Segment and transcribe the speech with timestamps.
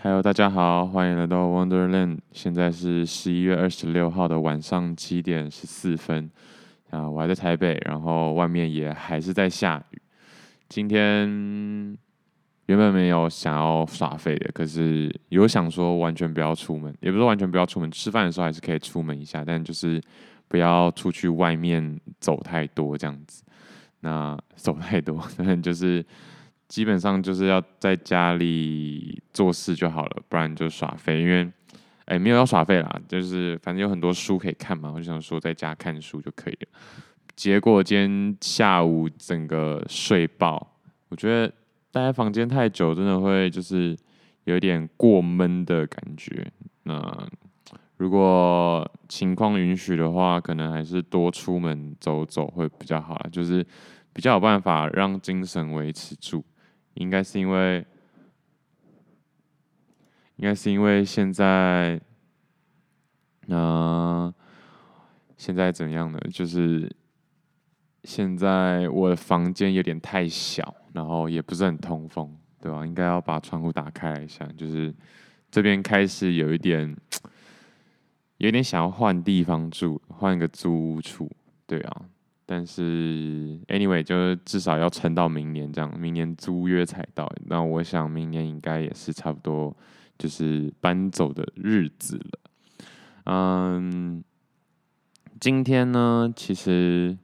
[0.00, 2.18] Hello，大家好，欢迎来到 Wonderland。
[2.30, 6.30] 现在是十一月二十六号的晚上七点十四分
[6.90, 10.00] 啊，我还在台北，然后外面也还是在下雨。
[10.68, 11.28] 今天
[12.66, 20.00] 原本没有想要耍废的，可是有想说完全不要出门，也不是完全不要出门，吃饭的时候还是可以出门一下，但就是
[20.46, 23.42] 不要出去外面走太多这样子。
[23.98, 26.06] 那走太多， 但就是。
[26.68, 31.22] 基本上就是要在家里做事就好了，不然就耍废。
[31.22, 31.50] 因为，
[32.04, 36.68] 哎、没有要耍废啦，就是反正有很多书可以看嘛，我就想说在家看书就可以了。
[37.34, 40.74] 结果今天下午整个睡爆，
[41.08, 41.48] 我觉得
[41.90, 43.96] 待在房间太久，真的会就是
[44.44, 46.46] 有点过闷的感觉。
[46.82, 47.28] 那
[47.96, 53.64] 如果情况允许的话，可能还是多出门走走会比较好啦，就是
[54.12, 56.44] 比较有办法让精神维持住。
[56.98, 57.78] 应该是因为，
[60.36, 62.00] 应该是因为现在，
[63.46, 64.34] 呃，
[65.36, 66.18] 现在怎样呢？
[66.32, 66.90] 就是
[68.02, 72.84] 现在我的房间有点太小，然后也不是很通风，对吧？
[72.84, 74.44] 应该要把窗户打开一下。
[74.56, 74.92] 就是
[75.50, 76.96] 这边开始有一点，
[78.38, 81.30] 有点想要换地方住，换一个租屋处，
[81.64, 82.02] 对啊。
[82.50, 87.30] 但是，anyway，就是至少要撑到明年这样，明年租约才到。
[87.44, 89.76] 那我想明年应该也是差不多，
[90.16, 92.40] 就是搬走的日子了。
[93.26, 94.24] 嗯，
[95.38, 97.14] 今天呢，其实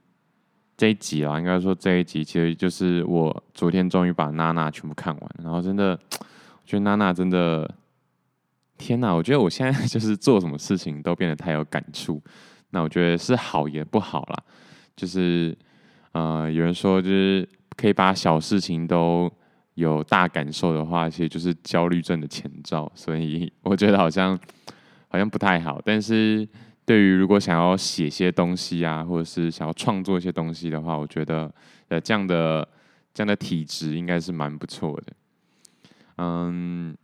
[0.77, 7.67] 这一集啊，应该说这一集其实就是我昨天终于把娜娜全部看完，然后真的，我觉得娜娜真的，
[8.77, 9.11] 天哪！
[9.11, 12.21] 我觉得我现在 就是做什么事情都变得太有感触。
[12.69, 14.43] 那我觉得是好也不好啦。
[14.95, 15.57] 就是，
[16.13, 19.29] 呃，有人说，就是可以把小事情都
[19.73, 22.89] 有大感受的话，其实就是焦虑症的前兆。
[22.95, 24.39] 所以我觉得好像
[25.09, 25.81] 好像不太好。
[25.83, 26.47] 但是
[26.85, 31.53] 对于如果想要写些东西啊，或者是想要创作一些东西的话，我觉得
[31.89, 32.65] 呃这样的
[33.13, 35.13] 这样的体质应该是蛮不错的。
[36.17, 36.95] 嗯，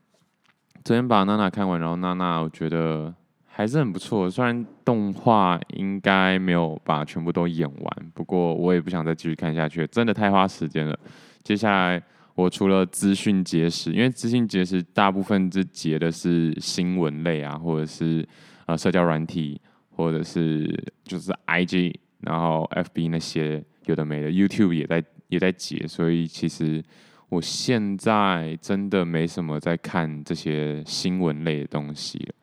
[0.84, 3.14] 昨天把娜娜看完，然后娜娜我觉得。
[3.54, 10.98] 还是很不错，虽然动画应该没有把全部都演完，不过我也不想再继续看下去，真的太花时间了。
[11.44, 12.02] 接下来
[12.34, 18.28] 我除了资讯节食，因为资讯节食大部分是截的是新闻类啊，或者是
[18.68, 20.74] 呃社交软体，或者是
[21.04, 26.82] 就是 IG，然后 FB 那些有的没的，YouTube 也在也在截，所以其实
[27.28, 32.36] 我现在真的没什么在看这些新闻类的东西了。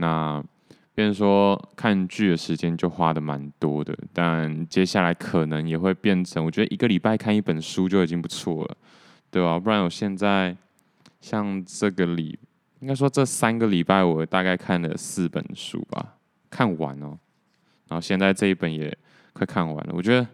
[0.00, 0.40] 那，
[0.94, 8.76] 变说看剧的时间就花的蛮多的，但接下来可能也会变成，我觉得一个礼拜看一本书就已经不错了，
[9.28, 9.58] 对吧？
[9.58, 10.56] 不然我现在
[11.20, 12.38] 像这个礼，
[12.78, 16.14] 应该说这三个礼拜我大概看了四本书吧，
[16.48, 17.18] 看完哦，
[17.88, 18.96] 然后现在这一本也
[19.32, 20.24] 快看完了，我觉得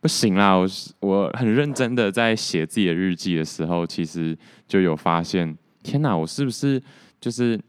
[0.00, 0.66] 不行啦，我
[0.98, 4.36] 我很认真的在写自己的日记的时候，其实
[4.66, 6.82] 就有发现，天哪，我是不是
[7.20, 7.60] 就是。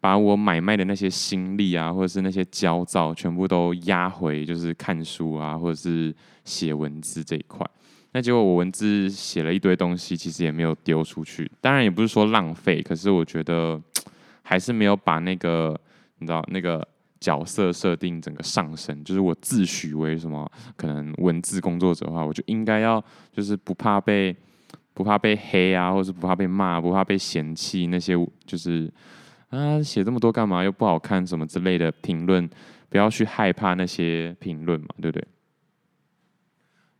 [0.00, 6.14] 把我买卖的那些心力啊，或者是那些焦躁，全部都压回就是看书啊，或者是
[6.44, 7.68] 写文字这一块。
[8.12, 11.50] 那结果我文字写了一堆东西，其实也没有丢出去。
[11.60, 13.80] 当然也不是说浪费，可是我觉得
[14.42, 15.78] 还是没有把那个
[16.18, 16.86] 你知道那个
[17.20, 19.02] 角色设定整个上升。
[19.02, 24.34] 就是我自诩为什么可能文字工作者的话，我就应该要就是不怕被
[24.94, 28.14] 不怕被黑啊，或者是不怕被骂，不怕被嫌弃那些
[28.46, 28.88] 就是。
[29.50, 30.62] 啊，写这么多干嘛？
[30.62, 32.48] 又不好看，什么之类的评论，
[32.88, 35.26] 不要去害怕那些评论嘛，对不对？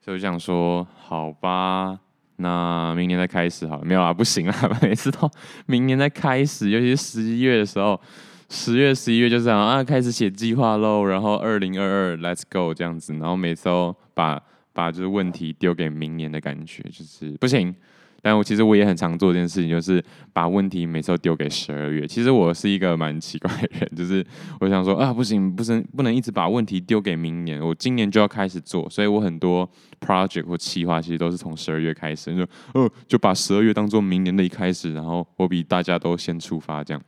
[0.00, 1.98] 所以我想说，好吧，
[2.36, 3.84] 那明年再开始好了。
[3.84, 5.30] 没有啊，不行啊，每次到
[5.66, 8.00] 明年再开始，尤其是十一月的时候，
[8.48, 11.04] 十月、十一月就这样啊，开始写计划喽。
[11.04, 14.42] 然后二零二二，Let's go 这样子，然后每次都把
[14.72, 17.74] 把就是问题丢给明年的感觉，就是不行。
[18.20, 22.04] 但我其实我也很常做这件事情，就是把问题每次都丢给十二月。
[22.04, 24.26] 其实我是一个蛮奇怪的人，就是
[24.60, 28.90] 我想说啊，不行，不行，不能一直把问题丢给明年，我今年就要开始做。
[28.90, 29.68] 所以我很多
[30.00, 32.42] project 或企划其实都是从十二月开始，就
[32.74, 37.00] 哦，就把十二月当做明年的一开始，然后我比大家都先出发这样。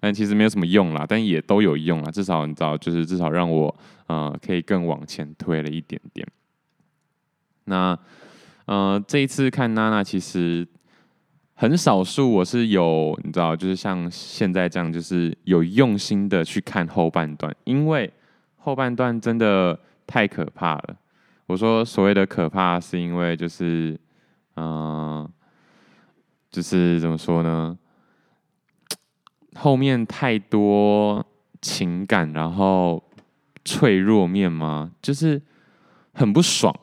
[0.00, 3.74] 但其实没有什么用啦，但也都有用啦，至少你知道，就是至少让我
[4.06, 6.26] 呃可以更往前推了一点点。
[7.66, 7.98] 那。
[8.66, 10.66] 呃，这一次看娜娜，其实
[11.54, 18.10] 很少数我是有，你知道，就是像现在这样，就是有用心的去看后半段，因为
[18.56, 20.96] 后半段真的太可怕了。
[21.46, 24.00] 我说所谓的可怕，是因为就是，
[24.56, 25.28] 嗯、
[26.50, 27.78] 就是怎么说呢？
[29.54, 31.24] 后面太多
[31.60, 33.04] 情感，然后
[33.64, 34.90] 脆弱面吗？
[35.02, 35.40] 就是
[36.14, 36.74] 很不爽，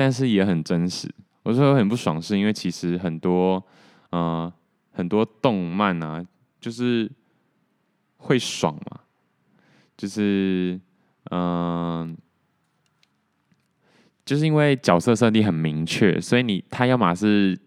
[0.00, 1.14] 但是也很真实。
[1.42, 3.62] 我说很不爽，是因为其实很多，
[4.08, 4.50] 呃，
[4.92, 6.24] 很多动漫啊，
[6.58, 7.10] 就是
[8.16, 9.00] 会爽嘛，
[9.98, 10.80] 就是，
[11.30, 12.16] 嗯、
[14.24, 17.58] 就是因为角色设定很明确，所以你他要么是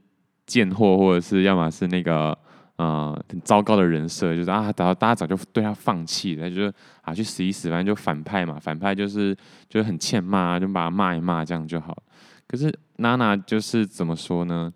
[0.47, 2.35] 贱货，或者是要么是那个，
[2.77, 9.37] 呃，很糟糕的人设，就是啊，早大家早就对他放弃了，就是啊去死一死，反正就反派嘛，反派就是
[9.69, 12.03] 就是很欠骂，就把他骂一骂，这样就好了。
[12.47, 14.73] 可是娜娜就是怎么说呢？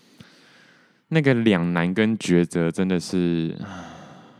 [1.08, 3.56] 那个两难跟抉择真的是，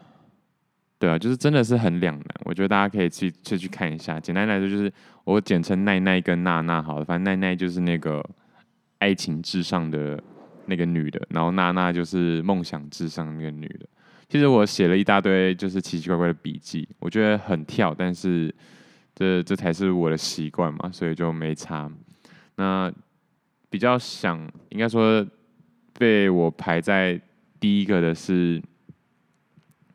[0.98, 2.26] 对啊，就是真的是很两难。
[2.44, 4.18] 我觉得大家可以去去去看一下。
[4.18, 4.92] 简单来说，就是
[5.24, 7.04] 我简称奈奈跟娜娜好了。
[7.04, 8.24] 反正奈奈就是那个
[8.98, 10.22] 爱情至上的
[10.66, 13.86] 那个女的，然后娜娜就是梦想至上那个女的。
[14.28, 18.54] 其实我写了一大堆就是奇奇怪怪的笔记，我觉得很跳，但是
[19.14, 21.90] 这这才是我的习惯嘛，所以就没差。
[22.62, 22.92] 那
[23.68, 24.38] 比较想，
[24.68, 25.26] 应该说
[25.98, 27.20] 被我排在
[27.58, 28.62] 第一个的是，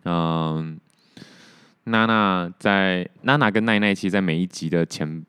[0.04, 0.78] 嗯，
[1.86, 5.26] 娜娜在娜娜跟奈奈，其实在每一集的前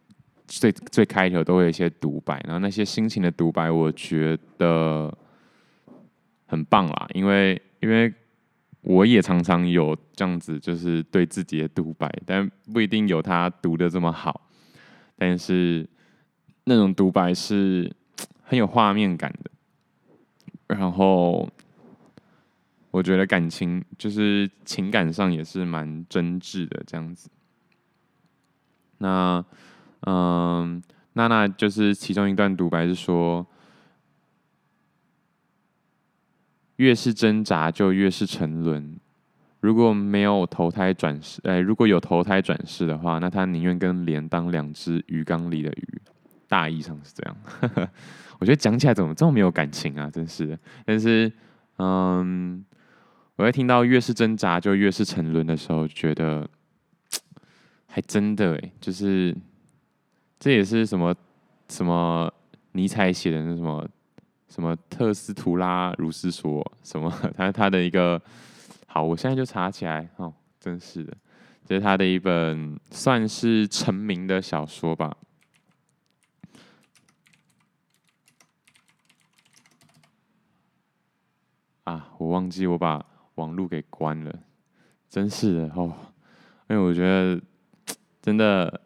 [0.48, 5.16] 最最开头都会有一些独白，然后那些心情的独白，我觉得
[6.46, 8.12] 很棒啦，因为因为
[8.80, 14.48] 我也常常有这样子，就是对自己的独白，但不一定有他读的这么好，
[15.16, 15.88] 但是。
[16.68, 17.90] 那种独白是
[18.42, 19.50] 很有画面感的，
[20.76, 21.48] 然后
[22.90, 27.30] 我觉得感情就是情感上也是蛮真挚的这样子。
[28.98, 29.44] 那
[30.06, 30.82] 嗯，
[31.14, 33.46] 娜娜就是其中一段独白是说，
[36.76, 38.98] 越是挣扎就越是沉沦。
[39.60, 46.00] 如果没有投胎转世，哎，如果有投胎转世的话，那他宁愿跟莲当两只鱼缸里的鱼。
[46.48, 47.88] 大意上是这样，呵呵，
[48.38, 50.10] 我觉得讲起来怎么这么没有感情啊？
[50.10, 50.58] 真是的。
[50.84, 51.30] 但是，
[51.76, 52.64] 嗯，
[53.36, 56.48] 我在听到越是挣扎就越是沉沦的时候，觉得
[57.86, 59.36] 还真的哎，就是
[60.40, 61.14] 这也是什么
[61.68, 62.32] 什么
[62.72, 63.88] 尼采写的那什么
[64.48, 68.20] 什么特斯图拉如是说什么 他他的一个
[68.86, 71.14] 好，我现在就查起来哦，真是的，
[71.66, 75.14] 这是他的一本算是成名的小说吧。
[81.88, 82.06] 啊！
[82.18, 83.02] 我忘记我把
[83.36, 84.38] 网络给关了，
[85.08, 85.90] 真是的哦。
[86.68, 87.40] 因为我觉得
[88.20, 88.78] 真的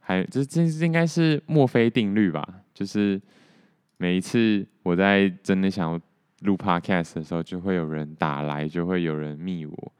[0.00, 2.46] 还这这应该是墨菲定律吧？
[2.74, 3.18] 就是
[3.96, 5.98] 每一次我在真的想要
[6.40, 9.92] 录 Podcast 的时候，就会有人打来，就会有人密我。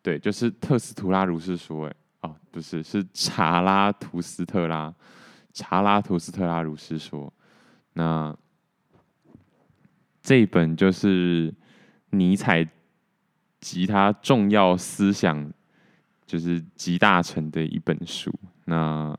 [0.00, 4.94] 对，就是特斯图拉如是说，哎，哦，不是，是查拉图斯特拉，
[5.52, 7.30] 查拉图斯特拉如是说，
[7.92, 8.34] 那。
[10.22, 11.52] 这一本就是
[12.10, 12.64] 尼采
[13.60, 15.52] 及他重要思想
[16.24, 18.32] 就是集大成的一本书，
[18.66, 19.16] 那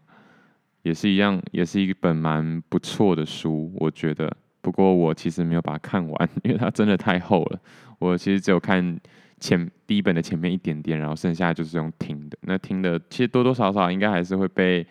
[0.82, 4.36] 也是一样，也是一本蛮不错的书，我觉得。
[4.62, 7.60] 不过我其实没有把它看完，因为它真的太厚了。
[8.00, 8.98] 我其实只有看
[9.40, 12.38] 前第一本的前面一点点，然后剩下就是用听的。
[12.42, 14.88] 那听的其实多多少少应该还是会被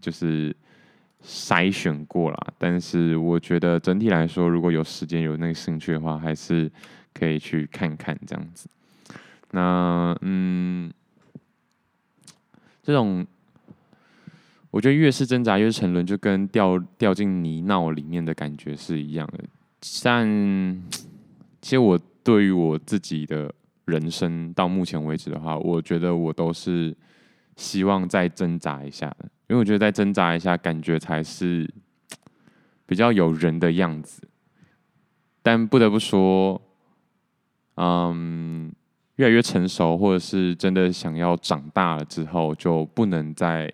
[0.00, 0.54] 就是。
[1.24, 6.70] 筛选过了，但是我觉得整体来说，如果有时间有那个兴趣的话，还是
[7.12, 8.68] 可以去看看这样子。
[9.50, 10.92] 那嗯，
[12.82, 13.26] 这种
[14.70, 19.44] 我觉得越是挣扎越沉沦，就跟掉掉进泥淖里面的感觉是一样的。
[20.02, 20.26] 但
[21.60, 23.52] 其实我对于我自己的
[23.86, 26.94] 人生到目前为止的话，我觉得我都是
[27.56, 29.28] 希望再挣扎一下的。
[29.48, 31.68] 因为我觉得再挣扎一下，感觉才是
[32.86, 34.28] 比较有人的样子。
[35.42, 36.60] 但不得不说，
[37.76, 38.72] 嗯，
[39.16, 43.72] 越来越成熟，或者是真的想要长大了之后，就不能再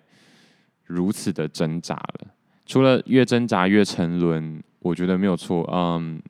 [0.85, 2.27] 如此的挣扎了。
[2.65, 5.69] 除了越挣扎越沉沦，我觉得没有错。
[5.73, 6.21] 嗯，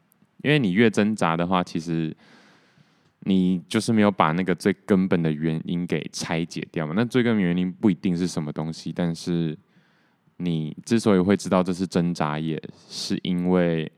[0.41, 2.15] 因为你越挣扎的话，其实。
[3.27, 6.93] 你就是没有把那个最根本的原因给拆解掉嘛？
[6.95, 9.57] 那最根本原因不一定是什么东西，但是
[10.37, 13.91] 你之所以会知道这是挣扎，也是因为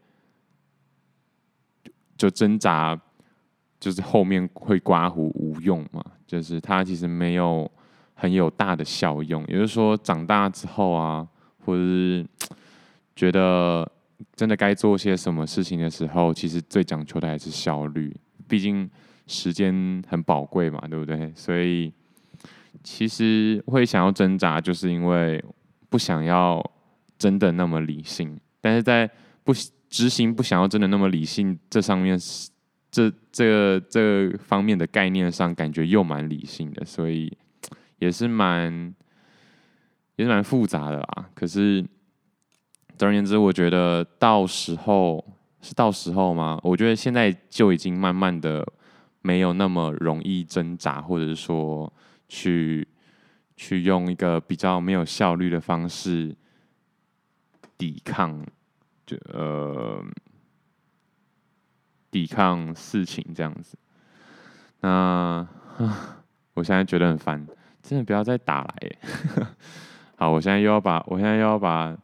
[2.17, 2.97] 就挣扎
[3.81, 7.69] 就是后面会刮胡无用嘛，就是它其实没有
[8.13, 9.43] 很有大的效用。
[9.49, 11.27] 也就是说，长大之后啊，
[11.65, 12.25] 或者是
[13.13, 13.91] 觉得
[14.37, 18.15] 真的该做些什么事情的时候，其实最讲求的还是效率，
[18.47, 18.89] 毕竟。
[19.27, 21.31] 时间很宝贵嘛，对不对？
[21.35, 21.93] 所以
[22.83, 25.43] 其实会想要挣扎，就是因为
[25.89, 26.63] 不想要
[27.17, 29.09] 真的那么理性，但是在
[29.43, 29.53] 不
[29.89, 32.17] 执行不想要真的那么理性这上面，
[32.89, 37.35] 这这这方面的概念上，感觉又蛮理性的，所以
[37.99, 38.93] 也是蛮
[40.15, 41.29] 也是蛮复杂的啦。
[41.33, 41.83] 可是
[42.97, 45.23] 总而言之，我觉得到时候
[45.61, 46.59] 是到时候吗？
[46.63, 48.65] 我觉得现在就已经慢慢的
[49.27, 51.91] 没有那么容易挣扎，或者是说
[52.29, 52.87] 去
[53.57, 56.33] 去用一个比较没有效率的方式
[57.77, 58.45] 抵抗。
[59.05, 60.03] 就呃，
[62.11, 63.77] 抵抗事情这样子，
[64.81, 65.47] 那
[66.55, 67.47] 我现在觉得很烦，
[67.81, 68.97] 真的不要再打来。
[70.19, 71.97] 好，我现在又要把，我现在又要把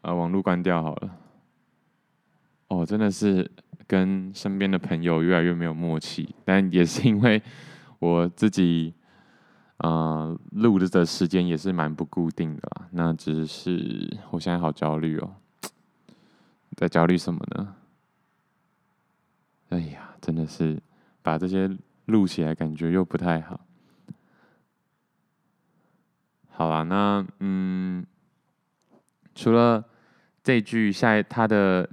[0.00, 1.10] 呃网络关掉好了。
[2.68, 3.50] 哦，真的是
[3.86, 7.42] 跟身边的朋友越来越没有默契，但也是因为
[7.98, 8.94] 我自己
[9.78, 12.88] 呃录的时间也是蛮不固定的啦。
[12.92, 15.36] 那只是我现在好焦虑哦。
[16.76, 17.74] 在焦虑什么呢？
[19.70, 20.80] 哎呀，真的是
[21.20, 21.70] 把这些
[22.06, 23.60] 录起来，感觉又不太好。
[26.48, 28.06] 好啦，那嗯，
[29.34, 29.84] 除了
[30.42, 31.88] 这句下他的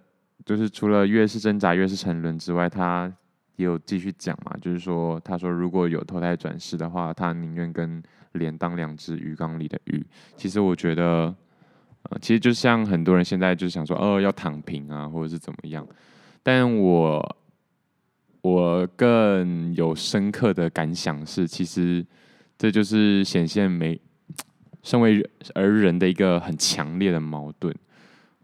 [0.47, 3.13] 就是除了越是挣扎越是沉沦之外，他
[3.57, 8.01] 也有继续讲嘛，就是说他说如果有投胎转世的话，他宁愿跟
[8.31, 10.03] 莲当两只鱼缸里的鱼。
[10.37, 11.35] 其实我觉得。
[12.21, 15.85] 其实就像很多人现在就想说，哦，要躺平啊，或者是怎么样。
[16.41, 17.37] 但我
[18.39, 22.05] 我更有深刻的感想是，其实
[22.57, 23.99] 这就是显现没
[24.83, 25.21] 身为
[25.53, 27.75] 而人的一个很强烈的矛盾。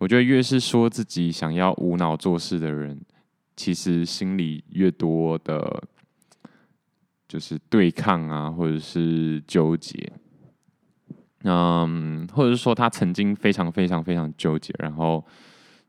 [0.03, 2.99] 我觉得越是说自己想要无脑做事的人，
[3.55, 5.81] 其实心里越多的，
[7.25, 10.11] 就是对抗啊，或者是纠结。
[11.45, 15.25] 嗯，或者是说他曾经非常非常非常纠结，然后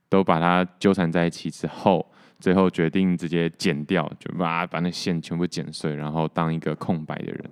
[0.09, 7.51] 都把它纠缠在一起之后，最后决定直接剪掉，就把把那线全部剪碎，然后当一个空白的人。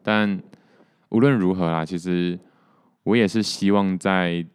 [0.00, 0.40] 但
[1.08, 2.38] 无论如何啦，其实
[3.02, 4.46] 我也是希望在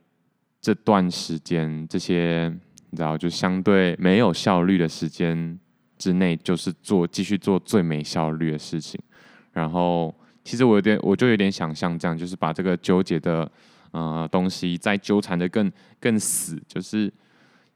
[0.62, 2.54] 这段时间，这些
[2.90, 5.60] 你知道，就相对没有效率的时间
[5.98, 9.00] 之内，就是做继续做最没效率的事情，
[9.52, 10.14] 然后。
[10.42, 13.52] 其实我有点，我就有点想像这样，就是把这个纠结的
[13.92, 17.12] 呃东西再纠缠得更更死，就是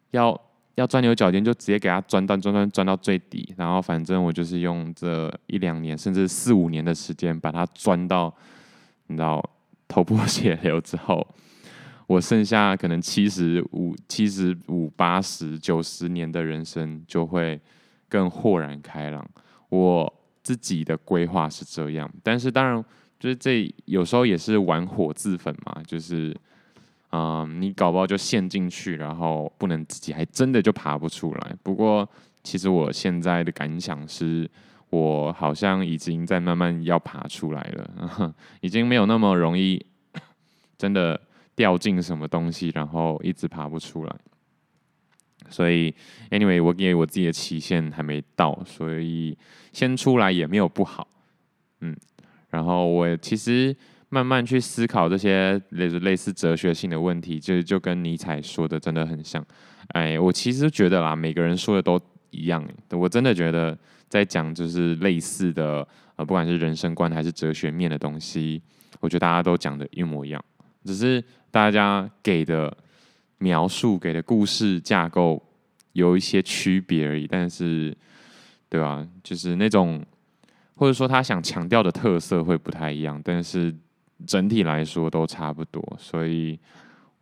[0.10, 0.40] 要
[0.74, 8.34] 要钻牛角尖，就直接给它钻到钻钻钻到最底，然后反正我就是用这一两年甚至四五年的时间，把它钻到
[9.06, 9.44] 你知道
[9.88, 11.28] 头破血流之后，
[12.08, 17.60] 我剩下可能七十五、七十五、八十、九十年的人生就会
[18.10, 19.28] 更豁然开朗。
[19.70, 20.14] 我。
[20.44, 22.84] 自己的规划是这样，但是当然，
[23.18, 26.36] 就是这有时候也是玩火自焚嘛，就是，
[27.14, 31.56] 嗯、你搞不好就陷进去，然后不能自己还真的就爬不出来。
[31.64, 32.06] 不过，
[32.44, 34.46] 其实我现在的感想是，
[34.90, 39.82] 我好像已经在慢慢要爬出来了， 已经没有那么容易
[40.78, 41.18] 真的
[41.56, 44.16] 掉进什么东西，然后一直爬不出来。
[45.50, 45.94] 所以
[46.32, 49.38] ，anyway，我给我自己的期限还没到，所以
[49.72, 51.08] 先出来也没有不好，
[51.82, 51.96] 嗯。
[52.50, 53.76] 然后我其实
[54.10, 59.46] 慢慢去思考这些类似类似哲学性的问题，就就跟尼采说的真的很像。
[59.90, 62.64] 哎，我其实觉得啦，每个人说的都一样。
[62.92, 68.62] 我真的觉得在讲就是类似的，呃，不管是人生观还是哲学面的东西，
[69.00, 70.44] 我觉得大家都讲的一模一样，
[70.84, 72.76] 只是大家给的。
[73.40, 75.44] 描述给的故事架构
[75.92, 77.94] 有一些区别而已，但是，
[78.70, 79.06] 对吧？
[79.22, 80.02] 就是那种，
[80.76, 83.76] 或者说他想强调的特色会不太一样，但是
[84.26, 85.84] 整体来说都差不多。
[86.00, 86.58] 所以，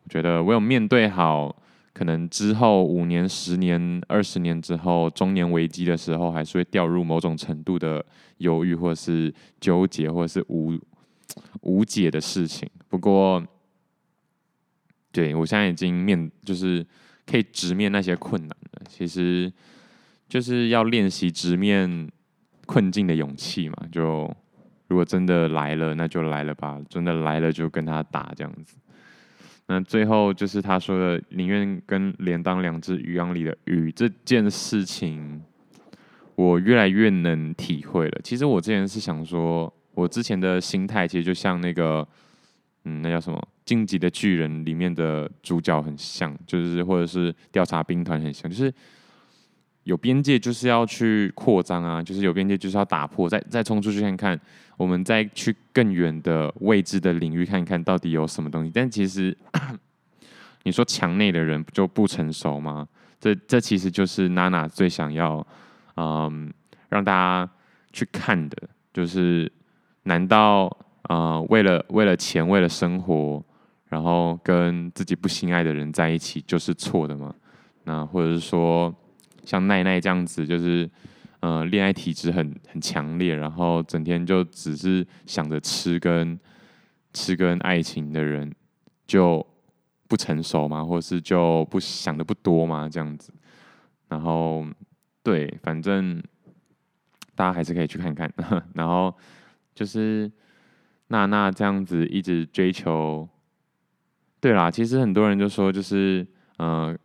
[0.04, 1.56] 我觉得我有面对好，
[1.92, 8.06] 可能之后五年、十年、二十年之后中年危机的时候，还是会掉入某种程度的
[8.38, 10.78] 犹豫，或者是纠结，或者是无
[11.62, 12.70] 无解的事情。
[12.88, 13.44] 不过，
[15.12, 16.86] 对，我现在已经面就是
[17.26, 18.82] 可以直面那些困难了。
[18.88, 19.52] 其实
[20.28, 22.10] 就是要练习直面
[22.66, 23.76] 困境的勇气嘛。
[23.92, 24.30] 就
[24.88, 26.82] 如果真的来了，那就来了吧。
[26.90, 28.78] 真的来了就跟他打这样子。
[29.68, 35.42] 那最后就是他说的，宁愿跟莲当两只鱼缸里的鱼这件事情，
[36.36, 38.20] 我越来越能体会了。
[38.22, 42.08] 其实我之前是想说，我之前的心态其实就像那个。
[42.84, 43.38] 嗯，那叫什么？
[43.64, 48.74] 《进击的巨人》里面的主角很像，就是或者是调查兵团很像，就是
[49.84, 54.42] 有边界就是要去扩张啊，就是有边界就是要打破，再再冲出去看看，
[54.78, 58.72] 我们再去更远的未知的领域看看到底有什么东西。
[58.74, 59.38] 但其实
[60.66, 62.88] 你说墙内的人不就不成熟吗？
[63.20, 65.46] 这这其实就是娜娜最想要
[65.98, 66.52] 嗯
[66.90, 67.48] 让大家
[67.94, 68.58] 去看的，
[68.92, 69.52] 就是
[70.04, 70.70] 难道
[71.10, 73.44] 呃为了为了钱为了生活，
[73.90, 77.34] 然后跟自己不心爱的人在一起就是错的吗？
[77.84, 78.94] 那或者是说？
[79.44, 80.88] 像奈奈这样子，就是，
[81.40, 86.40] 呃，恋爱体质很很强烈，然后整天就只是想着吃跟
[87.12, 88.54] 吃跟爱情的人，
[89.08, 89.44] 就
[90.08, 93.34] 不成熟吗，或是就不想的不多吗，这样子。
[94.10, 94.64] 然后，
[95.24, 96.22] 对，反正
[97.34, 98.32] 大家还是可以去看看。
[98.76, 99.12] 然后
[99.74, 100.32] 就是
[101.08, 103.28] 娜娜这样子一直追求，
[104.40, 106.26] 对啦，其实很多人就说，就是，
[106.58, 106.98] 呃。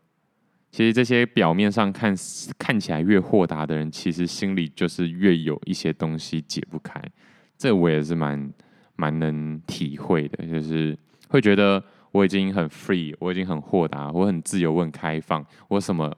[0.72, 2.14] 其实这些表面上看
[2.58, 7.02] 看起来越豁达的人，其实心里就是越有一些东西解不开。
[7.56, 8.52] 这我也是蛮
[8.94, 10.94] 蛮能体会的，就是
[11.28, 11.82] 会觉得
[12.12, 16.14] 我已经很 free，我已经很豁达，我很自由，我很开放，我什么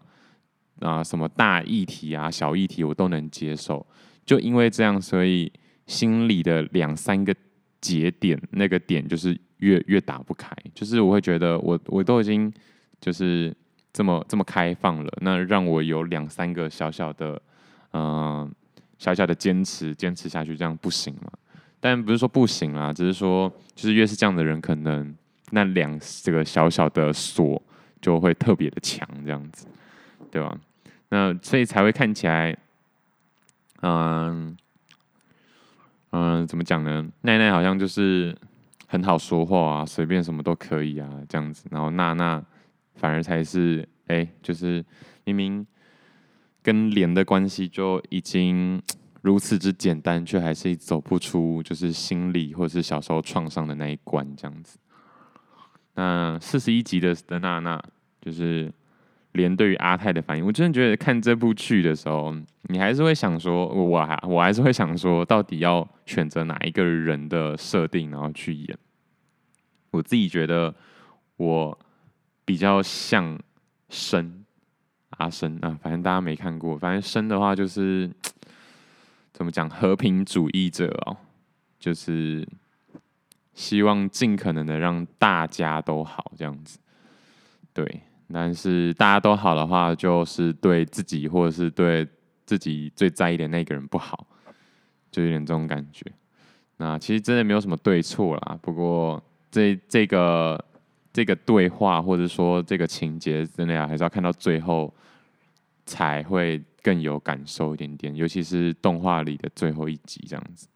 [0.81, 3.87] 啊什么大议题啊小议题我都能接受。
[4.27, 5.53] 就因为这样，所以
[5.89, 7.35] 心里的两三个
[7.81, 10.55] 节点，那个点就是越越打不开。
[10.73, 12.53] 就是我会觉得我我都已经
[13.01, 13.53] 就是。
[13.91, 17.41] 这么这么开放了，那让我有两三个小小的，
[17.95, 18.49] 嗯、
[18.97, 21.33] 小小的坚持，坚持下去，这样不行吗？
[21.81, 25.13] 但不是说不行啊，只是说，就是越是这样的人，可能
[25.51, 27.61] 那两这个小小的锁
[28.01, 29.67] 就会特别的强，这样子，
[30.31, 30.57] 对吧？
[31.09, 32.57] 那所以才会看起来，
[33.81, 34.57] 嗯、
[36.11, 37.07] 嗯、怎么讲呢？
[37.23, 38.37] 奈奈好像就是
[38.87, 42.43] 很好说话啊，随便什么都可以啊，这样子，然后娜娜。
[43.01, 44.85] 反而才是，哎、就是
[45.23, 45.65] 明明
[46.61, 48.83] 跟莲的关系就已经
[49.23, 54.81] 如此之简单，却还是走不出就是心理或者是小时候创伤的那一关这样子。
[55.95, 57.81] 那四十一集的的娜娜，
[58.21, 58.69] 就是
[59.33, 62.35] 连对于阿泰的反应，我真的觉得看这部剧的时候，
[62.69, 68.79] 你还是会想说，我还我还是会想说，到底要选择哪一个人的设定，然后去演。
[69.91, 70.75] 我自己觉得
[71.37, 71.79] 我。
[72.49, 73.39] 比较像
[73.91, 74.43] 生
[75.11, 76.79] 阿生啊，反正大家没看过。
[76.79, 78.11] 反正生的话就是
[79.35, 81.15] 怎么讲，和平主义者哦，
[81.79, 82.49] 就是
[83.53, 86.79] 希望尽可能的让大家都好这样子。
[87.75, 88.01] 对，
[88.33, 92.07] 但是大家都好的话，就是对自己或者是对
[92.45, 94.27] 自己最在意的那个人不好，
[95.11, 96.05] 就有点这种感觉。
[96.77, 100.65] 那其实真的没有什么对错啦，不过这这个。
[101.11, 104.95] 这个对话或者说这个情节，真的呀，还是要看到最后
[105.85, 108.15] 才会更有感受一点点。
[108.15, 110.69] 尤其是动画里的最后一集这样子。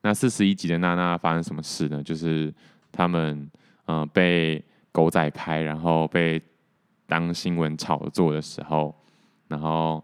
[0.00, 2.02] 那四十一集的娜娜发生什么事呢？
[2.02, 2.52] 就是
[2.90, 3.48] 他们
[3.84, 6.42] 嗯、被狗仔拍，然后被
[7.14, 8.94] 当新闻炒作的时候，
[9.48, 10.02] 然后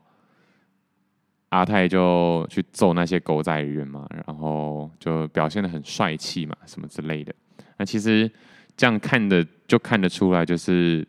[1.48, 7.34] 阿泰就去揍那些狗仔人嘛，然后就表现得很帅气嘛，什么之类的。
[7.76, 8.30] 那其实。
[8.76, 11.06] 这样看的就看得出来，就是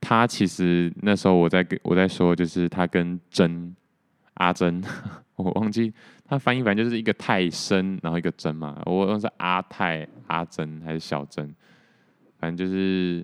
[0.00, 3.76] 他其实那时候我在跟我在说，就是他跟真
[4.34, 4.82] 阿珍，
[5.36, 5.92] 我忘记
[6.24, 11.54] 他翻译，反正就是一个泰森，然后一个真嘛，我忘是阿泰阿珍还是小珍，
[12.38, 13.22] 反正就是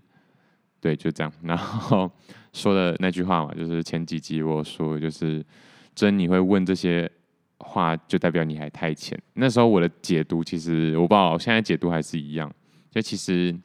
[0.84, 1.32] 对，就这样。
[1.40, 2.10] 然后
[2.52, 5.42] 说的那句话嘛，就是前几集我说，就是
[5.94, 7.10] 真你会问这些
[7.56, 9.18] 话，就代表你还太浅。
[9.32, 12.52] 那时候我的解读其实我不知道，我现在解读还是一样。
[12.90, 13.58] 就其实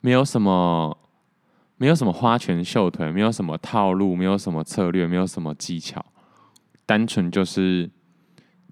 [0.00, 0.98] 没有什么，
[1.76, 6.04] 没有什么花拳绣腿，没有什么套路，没有什么策略，没有什么技巧，
[6.84, 7.88] 单纯就是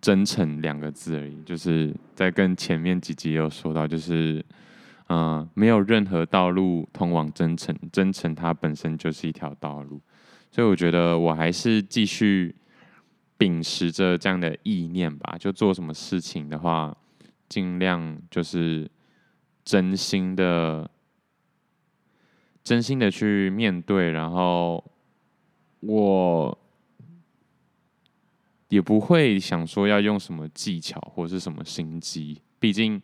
[0.00, 1.40] 真诚两个字而已。
[1.44, 4.44] 就是在跟前面几集有说到，就是、
[5.14, 10.00] 呃，没有任何道路通往真诚，真诚它本身就是一条道路。
[10.50, 12.54] 所以我觉得我还是继续
[13.36, 15.36] 秉持着这样的意念吧。
[15.38, 16.96] 就做什么事情的话。
[17.46, 18.90] 尽量就是
[19.64, 20.90] 真心的、
[22.64, 24.82] 真心的去面对，然后
[25.80, 26.58] 我
[28.70, 33.00] 也不会想说要用什么技巧或是什么心机，毕竟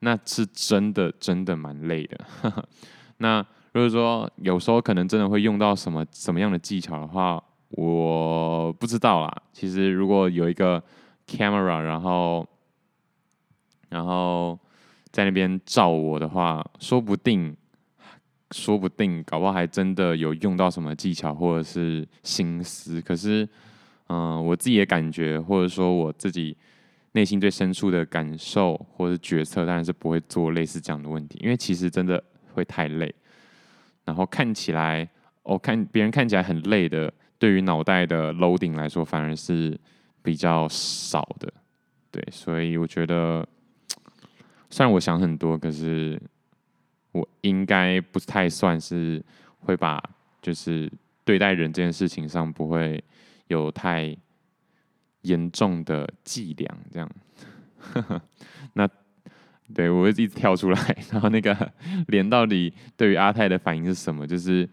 [0.00, 2.18] 那是真的、真的蛮累的。
[3.18, 9.42] 那如果说有时候可能真的会用到什么什么样的技巧的话，我不知道啦。
[9.52, 10.82] 其实如果有一个
[11.26, 12.46] camera，然后
[13.88, 14.58] 然后
[15.10, 17.56] 在那边照我的话，说不定
[18.52, 23.00] 说不定搞不好还真的有用到什么技巧或者是心思。
[23.02, 23.46] 可是，
[24.08, 26.56] 嗯、我自己的感觉，或者说我自己
[27.18, 32.22] 内心最深处的感受或者决策，当然是不会做类似这样的问题，因为其实真的
[32.54, 33.12] 会太累。
[34.04, 35.08] 然后看起来，
[35.42, 39.76] 哦、看别人看起来很累的，对于脑袋的 loading 来说，反而是
[40.22, 41.52] 比较少的。
[42.12, 43.44] 对，所以我觉得，
[44.70, 46.22] 虽然我想很多，可是
[47.10, 49.20] 我应该不太算是
[49.58, 50.00] 会把
[50.40, 50.88] 就是
[51.24, 53.02] 对待人这件事情上不会
[53.48, 54.16] 有太
[55.28, 57.10] 严重的伎俩这样。
[58.74, 58.88] 那。
[59.74, 61.54] 对，我会一直跳出来， 然后那个
[62.06, 64.26] 连到底对于阿泰的反应是什么？
[64.26, 64.66] 就是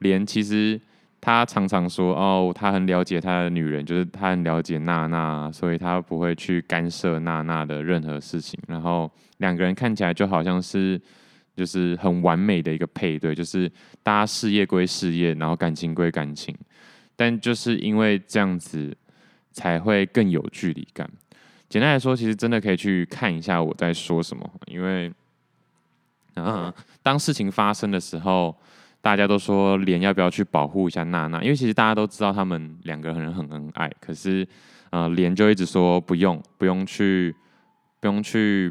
[0.00, 0.80] 连其实
[1.20, 8.58] 他常常说哦，他很了解他的女人，就是他很了解娜娜，所以他不会去干涉娜娜的任何事情。
[8.66, 11.00] 然后两个人看起来就好像是
[11.54, 13.70] 就是很完美的一个配对，就是
[14.02, 16.52] 大家事业归事业，然后感情归感情，
[17.14, 18.92] 但就是因为这样子
[19.52, 21.08] 才会更有距离感。
[21.68, 25.10] 简单来说，其实真的可以去看一下我在说什么，因为，
[26.36, 26.70] 嗯，
[27.02, 28.54] 当事情发生的时候，
[29.00, 34.46] 大家都说莲要不要去保护一下娜娜，因为其实大家都知道他们两个人很恩爱，可是，
[34.90, 37.34] 呃，莲就一直说不用，不用去，
[38.00, 38.70] 不用去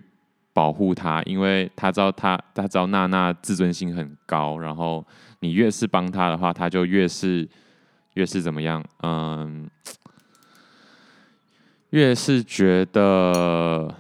[0.54, 5.04] 保护她，因为他知道他，他知道娜娜自尊心很高，然后
[5.40, 7.50] 你越是帮他的话，他就越是，
[8.14, 9.68] 越是怎么样，嗯。
[11.92, 13.94] 越是觉得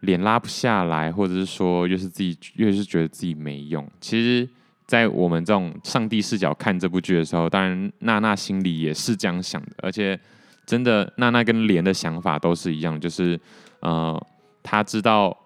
[0.00, 3.88] 脸拉不下来，或者是说越是自己越是觉得自己没用。
[4.00, 4.48] 其实，
[4.86, 9.70] 在我们这种上帝视角看这部剧的时候，当然娜娜心里也是这样想的。
[9.78, 10.18] 而且，
[10.66, 13.40] 真的娜娜跟莲的想法都是一样，就是
[13.80, 14.20] 呃，
[14.64, 15.36] 他知道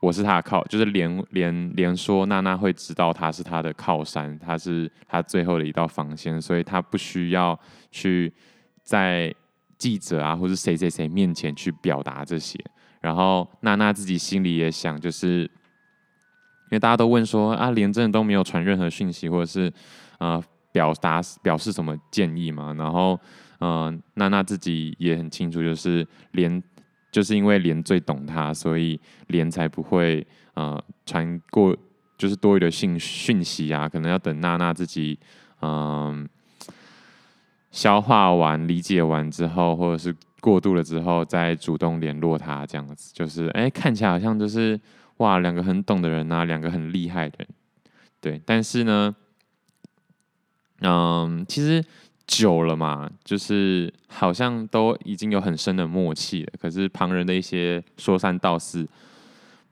[0.00, 7.58] 我是他的靠，就是莲莲莲说娜娜会知道他是他的靠山，他是他最后的一道防线，所以他不需要
[7.90, 8.32] 去
[8.84, 9.34] 在。
[9.80, 12.62] 记者啊，或是谁谁谁面前去表达这些，
[13.00, 19.72] 然后娜娜自己心里也想，就是因为大家都问说啊，连真的都没有传任何讯息，或者是
[20.18, 20.40] 呃
[20.70, 22.74] 表达表示什么建议嘛？
[22.74, 23.18] 然后
[23.60, 26.62] 嗯、娜娜自己也很清楚，就是连
[27.10, 31.74] 就是因为连最懂她，所以连才不会呃传过
[32.18, 35.18] 就是多余的讯讯息啊，可能要等娜娜自己
[35.62, 36.28] 嗯。
[37.70, 44.78] 消化完、理解完之后，或者是过度了之后，再主动联络他，这样子就是，哎、看起来好像就是
[45.18, 47.48] 哇，两个很懂的人啊，两个很厉害的人，
[48.20, 48.42] 对。
[48.44, 49.14] 但是呢，
[50.80, 51.84] 嗯，其实
[52.26, 56.52] 久了嘛，就是好像都已经有很深的默契了。
[56.60, 58.88] 可是旁人的一些说三道四，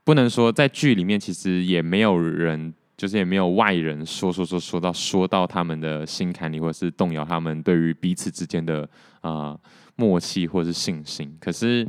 [0.03, 2.73] 不能说在剧里面，其实也没有人。
[2.99, 8.87] 就是也没有外人说说说说到说到他们的心坎里，或者是动摇他们对于彼此之间的
[9.21, 9.57] 呃
[9.95, 11.33] 默契或者是信心。
[11.39, 11.87] 可是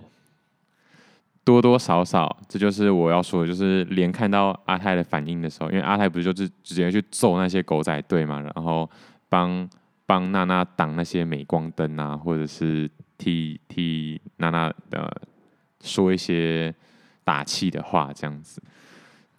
[1.42, 8.88] 多多少少，这就是我要说的，就是连看到阿泰的反应的时候，因为阿泰不是就是直接去揍那些狗仔队嘛，然后
[9.28, 9.68] 帮
[10.06, 15.20] 帮娜娜挡那些镁光灯啊，或者是替替娜娜的
[15.82, 16.72] 说一些
[17.24, 18.62] 打气的话，这样子。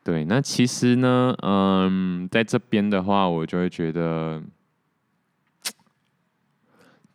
[0.03, 4.41] 对，那其实呢，嗯，在这边的话，我就会觉得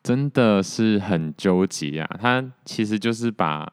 [0.04, 2.16] 真的是很纠结啊。
[2.20, 3.70] 他其实就是把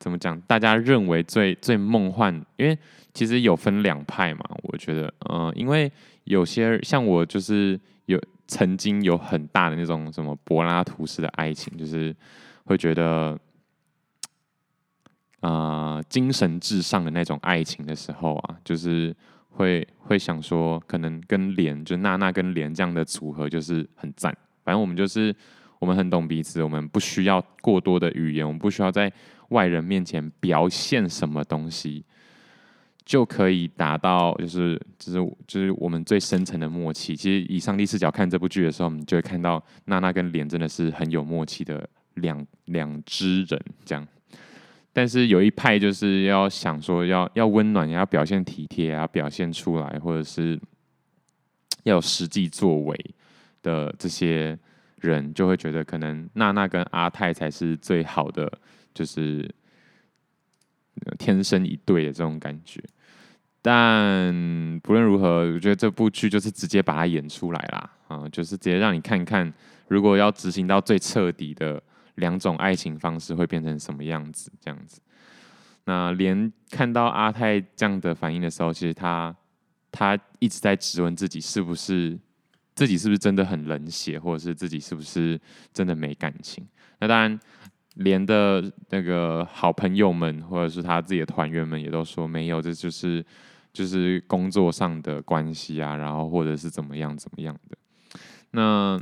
[0.00, 2.76] 怎么讲，大家认为最最梦幻，因为
[3.14, 4.40] 其实有分两派嘛。
[4.64, 5.90] 我觉得，嗯，因为
[6.24, 12.12] 有些像我，就是有曾经有很大的那种什么柏拉图式的爱情，就是
[12.64, 13.38] 会觉得。
[15.42, 19.14] 啊、精神至上的那种爱情的时候啊，就是
[19.50, 24.32] 会会想说，可能跟莲，就娜娜跟莲这样的组合就是很赞。
[24.62, 25.34] 反正我们就是
[25.80, 29.12] 我们很懂彼此，我们不需要过多的语言，我们不需要在
[29.48, 32.04] 外人面前表现什么东西，
[33.04, 37.16] 就可以达到就是就是就是我们最深层的默契。
[37.16, 44.06] 其实以上帝视角看这部剧的时候，我们就会看到娜娜跟莲真的是很有默契的两两只人这样。
[44.94, 50.60] 但是有一派就是要想说要要温暖，也要表现体贴啊，表现出来，或者是
[51.84, 53.14] 要有实际作为
[53.62, 54.58] 的这些
[54.96, 58.52] 人，就会觉得可能娜娜跟阿泰才是最好的，
[58.92, 59.48] 就是
[61.18, 62.78] 天生一对的这种感觉。
[63.62, 69.50] 但不论如何，我觉得这部剧就是直接把它演出来啦，啊，就是直接让你看看，
[69.88, 71.82] 如果要执行到最彻底的。
[72.16, 74.52] 两种爱情方式会变成什么样子？
[74.60, 75.00] 这样子，
[75.84, 79.34] 那连看到阿泰这样的反应的时候，其实他
[79.90, 82.18] 他一直在质问自己是不是
[82.74, 85.40] 自己是不是真的很冷血，或者是自己是不是
[85.72, 86.66] 真的没感情。
[87.00, 87.40] 那当然，
[87.96, 93.24] 连的那个好朋友们或者是他自己的团员们也都说没有，这就是
[93.72, 97.76] 就是工作上的关系啊，然后或者是怎么样怎么样的。
[98.52, 98.98] 那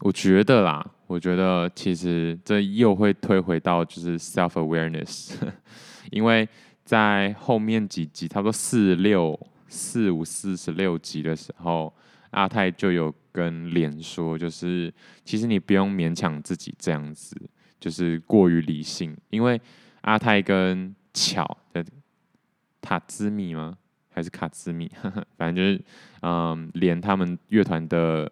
[0.00, 5.32] 我觉得啦，我觉得其实这又会推回到就是 self awareness，
[6.12, 6.48] 因为
[6.84, 11.92] 在后面几集，差不多四六四五四十六集的时候，
[12.30, 14.92] 阿泰就有跟莲说，就是
[15.24, 17.36] 其实你不用勉强自己这样子，
[17.80, 19.60] 就是过于理性，因为
[20.02, 21.84] 阿泰跟巧的
[22.80, 23.76] 塔兹米吗？
[24.10, 24.88] 还是卡兹米？
[25.36, 25.84] 反正就是
[26.22, 28.30] 嗯，连他们乐团的。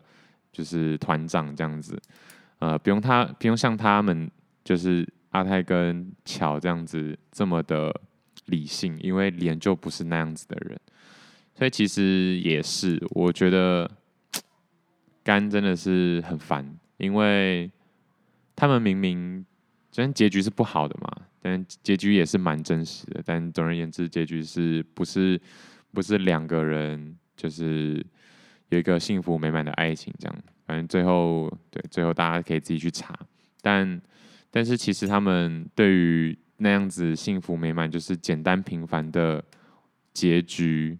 [0.56, 2.00] 就是团长这样子，
[2.60, 4.30] 呃，不用他，不用像他们，
[4.64, 7.94] 就是阿泰跟乔这样子这么的
[8.46, 10.80] 理性，因为莲就不是那样子的人，
[11.54, 13.90] 所以其实也是，我觉得
[15.22, 16.66] 干真的是很烦，
[16.96, 17.70] 因为
[18.54, 19.44] 他们明明
[19.92, 25.38] 虽然结局是不好的嘛，但结局也是蛮真实的，但总而言之，结局是不是
[25.92, 28.02] 不是两个人就是。
[28.70, 33.16] 有一个幸福美满的爱情，这样，反正最后对，最后大家可以自己去查。
[33.62, 34.00] 但
[34.50, 39.42] 但是其实他们对于那样子幸福美满，就是简单平凡的
[40.12, 40.98] 结局，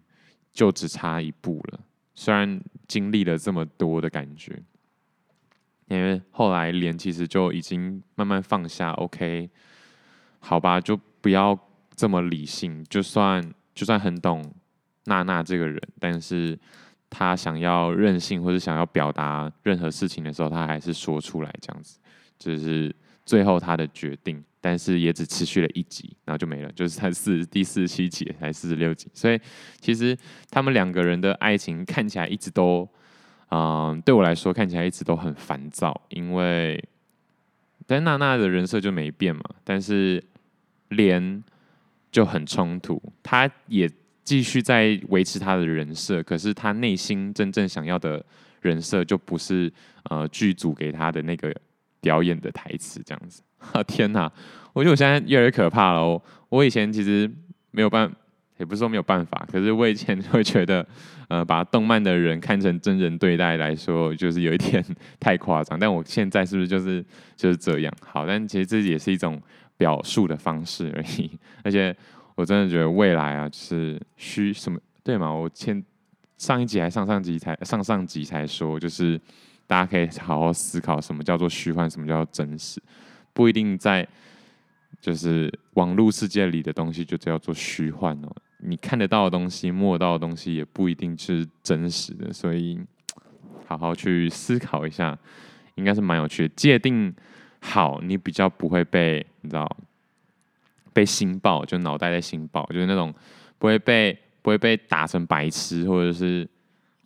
[0.53, 1.79] 就只差一步了。
[2.15, 4.57] 虽然经历了这么多的感觉，
[5.87, 8.91] 因为后来莲其实就已经慢慢放下。
[8.91, 9.49] OK，
[10.39, 11.57] 好吧，就不要
[11.95, 12.81] 这么理性。
[12.85, 13.43] 就算
[13.75, 14.53] 就算很懂
[15.03, 16.57] 娜娜这个人，但是。
[17.09, 21.99] 他想要任性或者想要表达任何事情的时候，他还是说出来这样子，
[22.37, 24.43] 这是最后他的决定。
[24.59, 29.07] 但是也只持续了一集，然后就没了，就是才四第四十七集还是四十六集。
[29.13, 29.39] 所以
[29.79, 30.17] 其实
[30.49, 32.85] 他们两个人的爱情看起来一直都，
[33.49, 36.83] 嗯，对我来说看起来一直都很烦躁，因为
[37.85, 40.21] 但娜娜的人设就没变嘛，但是
[40.89, 41.41] 连
[42.11, 43.89] 就很冲突，他也。
[44.27, 48.21] 继续在维持他的人设，可是他内心真正想要的
[48.59, 49.71] 人设就不是
[50.09, 51.55] 呃剧组给他的那个
[52.01, 53.41] 表演的台词这样子。
[53.71, 54.29] 啊天哪！
[54.73, 56.21] 我觉得我现在越来越可怕了哦。
[56.49, 57.31] 我以前其实
[57.71, 58.11] 没有办，
[58.57, 60.85] 也不是说没有办法，可是我以前会觉得，
[61.29, 64.83] 呃，把动漫的人看成真人对待来说，就是有一点
[65.21, 65.79] 太夸张。
[65.79, 67.01] 但我现在是不是就是
[67.37, 67.93] 就是这样？
[68.01, 69.41] 好，但其实这也是一种
[69.77, 71.31] 表述的方式而已，
[71.63, 71.95] 而且。
[72.37, 75.33] 我真的觉得未来啊，就是虚什么对吗？
[75.33, 75.83] 我前
[76.37, 79.19] 上一集还上上集才上上集才说，就是
[79.65, 82.79] 大家可以好好思考什么叫做虚幻，什么叫做真实，
[83.33, 84.07] 不一定在
[85.01, 88.31] 就是网络世界里的东西就叫做虚幻哦。
[88.59, 92.31] 你看得到的东西、摸得到的东西，也不一定是真实的。
[92.31, 92.79] 所以
[93.65, 95.17] 好好去思考一下，
[95.73, 96.53] 应该是蛮有趣的。
[96.55, 97.11] 界定
[97.61, 99.67] 好，你比较不会被你知道。
[100.97, 103.13] 被心爆，就脑袋在心爆，就是那种
[103.59, 106.49] 不会被不会被打成白痴，或者是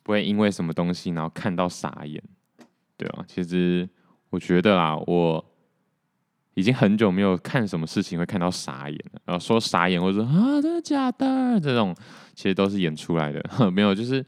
[0.01, 2.23] 不会因为什么东西然后看到傻眼，
[2.95, 3.89] 对啊，其实
[4.29, 5.45] 我觉得啊，我
[6.53, 9.21] 已经很久没有看什么事情会看到傻眼了。
[9.25, 11.93] 然后说傻眼，或者说啊真的假的这种，
[12.33, 13.43] 其实都是演出来的。
[13.71, 14.25] 没有，就是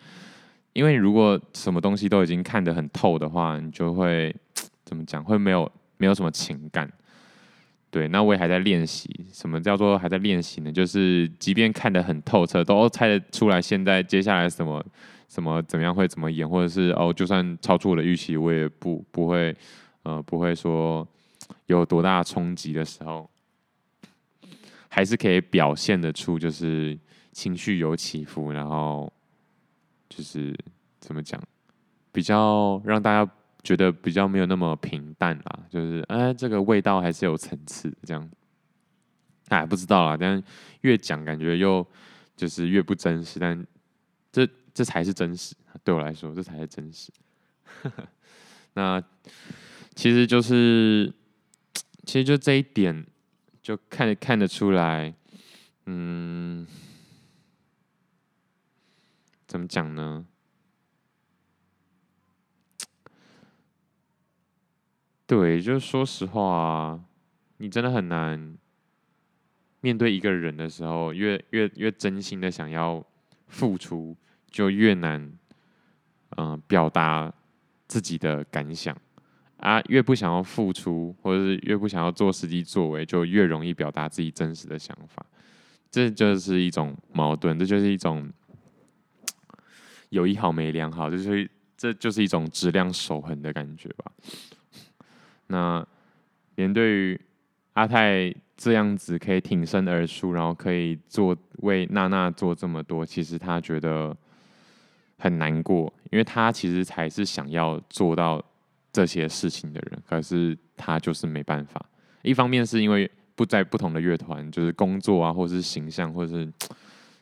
[0.74, 4.36] 因为如果什么东西都已经看得很透的话，你就会
[4.84, 5.24] 怎么讲？
[5.24, 6.92] 会没有没有什么情感。
[7.94, 9.08] 对，那我也还在练习。
[9.32, 10.72] 什么叫做还在练习呢？
[10.72, 14.84] 就是即便看得很透彻，都猜得出来现在接下来什么
[15.30, 19.56] 什么怎么样会怎么演，或者是哦，就算超出我的预期，我也不不会
[20.02, 21.08] 呃不会说
[21.68, 23.30] 有多大冲击的时候，
[24.90, 26.98] 还是可以表现得出，就是
[27.32, 29.14] 情绪有起伏，然后
[30.10, 30.52] 就是
[31.00, 31.40] 怎么讲，
[32.12, 33.32] 比较让大家。
[33.64, 38.30] 觉得比较没有那么平淡啦，就是哎，这个味道还是有层次这样。
[39.50, 40.42] 哎，不知道啦，但
[40.82, 41.86] 越讲感觉又
[42.36, 43.66] 就是越不真实，但
[44.32, 47.12] 这这才是真实，对我来说这才是真实。
[48.74, 49.02] 那
[49.96, 51.14] 其实就是，
[52.06, 53.06] 其实就这一点
[53.62, 55.14] 就看看得出来，
[55.86, 56.66] 嗯，
[59.46, 60.26] 怎么讲呢？
[65.26, 67.00] 对，就是说实话啊，
[67.58, 68.58] 你真的很难
[69.82, 73.04] 面对一个人的时候，越越越真心的想要
[73.48, 74.16] 付出，
[74.50, 75.32] 就越难，
[76.38, 77.34] 嗯、表达
[77.88, 78.96] 自己的感想
[79.58, 79.82] 啊。
[79.88, 85.26] 越不想要付出，或者是越不想要做实际作为，就越容易表达自己真实的想法。
[85.90, 88.32] 这就是一种矛盾，这就是一种
[90.10, 94.12] 有一好没两好，就是这就是一种质量守恒的感觉吧。
[95.48, 95.86] 那
[96.56, 97.22] 连对于
[97.74, 104.16] 阿泰这样子可以挺身而出，然后可以做为娜娜做这么多，其实他觉得
[105.18, 108.44] 很难过，因为他其实才是想要做到
[108.92, 111.84] 这些事情的人，可是他就是没办法。
[112.22, 116.54] 一方面是因为不在不同的乐团，就是工作啊，或者是形象，或者是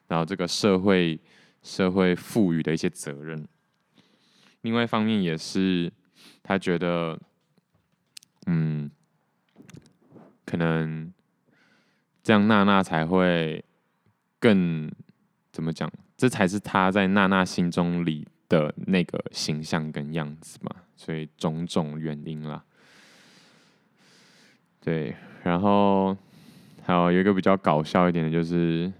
[0.07, 1.17] 然后这个社会
[1.63, 3.47] 社会赋予的一些责任。
[4.61, 5.91] 另外一方面也是
[6.43, 7.17] 他觉得，
[8.47, 8.89] 嗯，
[10.45, 11.11] 可能
[12.23, 13.63] 这样娜娜才会
[14.39, 14.91] 更
[15.51, 15.91] 怎么讲？
[16.17, 20.75] 这才是他在娜娜心中里的那个形象跟样子嘛。
[20.95, 22.63] 所以种种原因啦。
[24.79, 26.15] 对，然后
[26.83, 28.91] 还有有一个比较搞笑一点的，就是，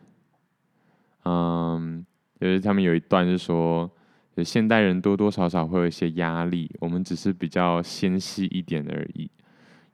[1.25, 2.05] 嗯，
[2.39, 3.89] 就是他们有一段是说，
[4.37, 9.29] 现代人多多少少会有一些压力，我们只是比较纤细一点而已。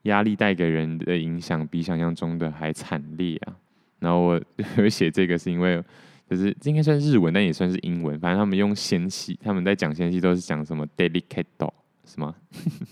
[0.04, 3.56] 压力带给人的影响比想象中的还惨烈啊！
[4.00, 4.42] 然后我
[4.90, 5.84] 写这个是因为，
[6.30, 8.20] 就是应该算日文，但也算是英文。
[8.20, 11.72] 反正他们用纤细，他们在讲纤细都是讲什么 delicate，
[12.06, 12.36] 是吗？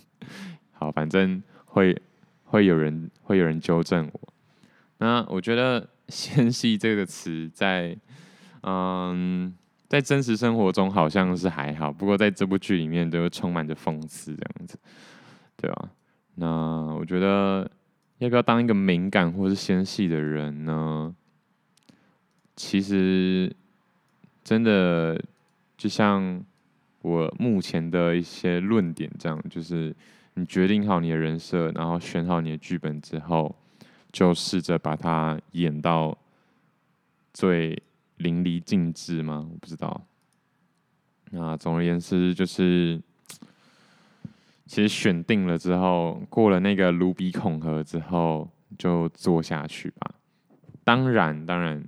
[0.74, 2.02] 好，反正会。
[2.48, 4.34] 会有人会有人纠正我，
[5.00, 7.98] 那我觉得 “纤细”这个词在
[8.62, 9.52] 嗯，
[9.88, 14.78] 在真实生活中好像是还好，不过在这部剧里面都充满着讽刺这样子，
[15.58, 15.90] 对吧？
[16.36, 16.48] 那
[17.00, 17.70] 我觉得
[18.18, 21.16] 要不要当一个敏感或是纤细的人呢？
[22.56, 23.54] 其实
[24.44, 25.22] 真的
[25.78, 26.44] 就像
[27.02, 29.96] 我目前的一些论点这样，就是。
[30.38, 33.56] 你决定好你的人设，然后选好你的剧本之后，
[34.12, 36.14] 就试着把它演到
[37.34, 37.82] 最
[38.18, 39.48] 淋漓尽致吗？
[39.52, 40.06] 我不知道。
[41.32, 43.02] 那总而言之，就是
[44.66, 50.12] 其实选定了之后，过了那个卢比孔河之后，就做下去吧。
[50.84, 51.84] 当然，当然，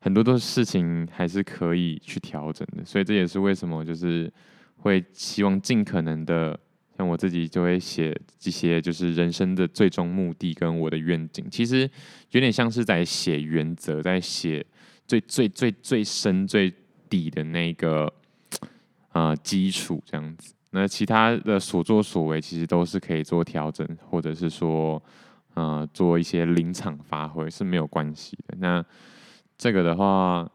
[0.00, 2.84] 很多的事情还是可以去调整的。
[2.84, 4.32] 所以这也是为什么，就是
[4.78, 6.58] 会希望尽可能的。
[6.96, 11.80] 像我自己就会写这些，就是人生的最终目的跟我的愿景，其实
[12.30, 14.64] 有点像是在写原则，在写
[15.06, 16.72] 最最最最深最
[17.08, 18.12] 底的那个
[19.12, 20.54] 啊、基础这样子。
[20.70, 25.02] 那其他的所作所为，其实都是可以做调整，或者是说
[25.54, 28.56] 呃做一些临场发挥是没有关系的。
[28.58, 28.84] 那
[29.56, 30.50] 这个的话。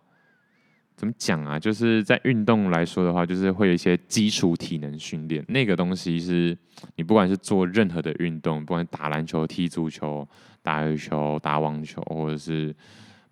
[0.98, 1.58] 怎么讲啊？
[1.58, 5.44] 就是在运动来说的话，就是会有一些基础体能训练。
[5.48, 6.56] 那个东西是
[6.96, 10.28] 你不管是做任何的运动，不管打篮球、踢足球、
[10.62, 12.76] 打羽球、打网球，或者是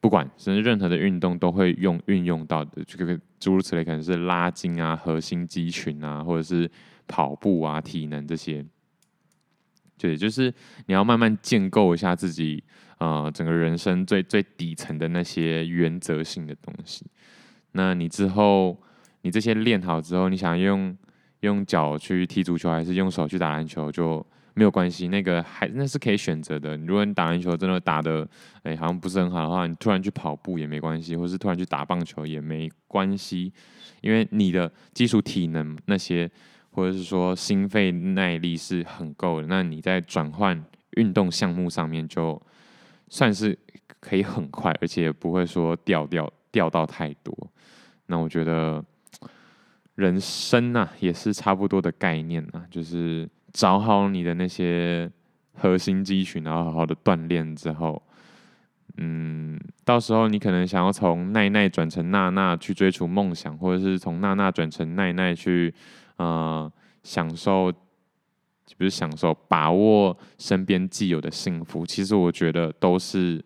[0.02, 2.84] 不管甚至任何的运动，都会用运用到的。
[2.86, 6.70] 这个诸如此类，可能是拉筋啊、核心肌群啊，或者是
[7.08, 8.66] 跑步啊、体能这些。
[9.98, 10.54] 对，就是
[10.86, 12.64] 你要慢慢建构一下自己，
[13.00, 17.06] 呃，整个人生最最底层的那些原则性的东西。
[17.74, 18.82] 那你之后，
[19.24, 20.98] 你这些练好之后，你想用
[21.42, 24.26] 用脚去踢足球，还是用手去打篮球，就
[24.60, 25.08] 没有关系。
[25.08, 26.76] 那个还那是可以选择的。
[26.80, 28.28] 如果你打篮球真的打得
[28.64, 33.54] 哎、好像不是很好的话，你突然去跑步也没关系，或是突然去打棒球也没关系，
[34.02, 36.30] 因为你的基础体能那些，
[36.72, 39.48] 或者是说心肺耐力是很够的。
[39.48, 40.62] 那你在转换
[40.98, 42.40] 运动项目上面，就
[43.08, 43.58] 算是
[44.02, 47.34] 可以很快，而且也不会说掉掉掉到太多。
[48.08, 48.84] 那我觉得
[49.96, 55.12] 人生呐、啊，也是差不多的概念、啊，就是找好你的那些
[55.54, 58.02] 核心肌群，然后好好的锻炼之后，
[58.96, 65.74] 嗯，到时候你可能想要从奈奈转成娜娜去追逐梦想，或者是从娜娜转成奈奈去，
[66.16, 66.72] 呃，
[67.04, 67.70] 享受，
[68.78, 73.44] 不是享受，把握身边既有的幸福，其实我觉得都是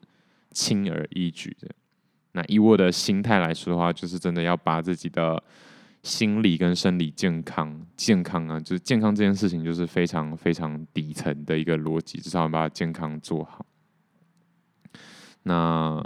[0.52, 1.68] 轻而易举的。
[2.34, 5.42] 那以我的心态来说的话，就是真的要把自己的
[6.04, 13.66] 心理跟生理健康、健康啊，就是健康这件事情，就是非常非常底层的一个逻辑，至少要把健康做好。
[15.44, 16.04] 那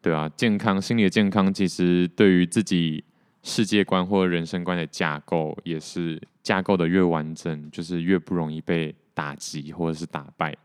[0.00, 3.04] 对啊，健康心理的健康，其实对于自己
[3.42, 10.56] 世界观或人生观的架构，也是架构的越完整，就是越不容易被打击或者是打败。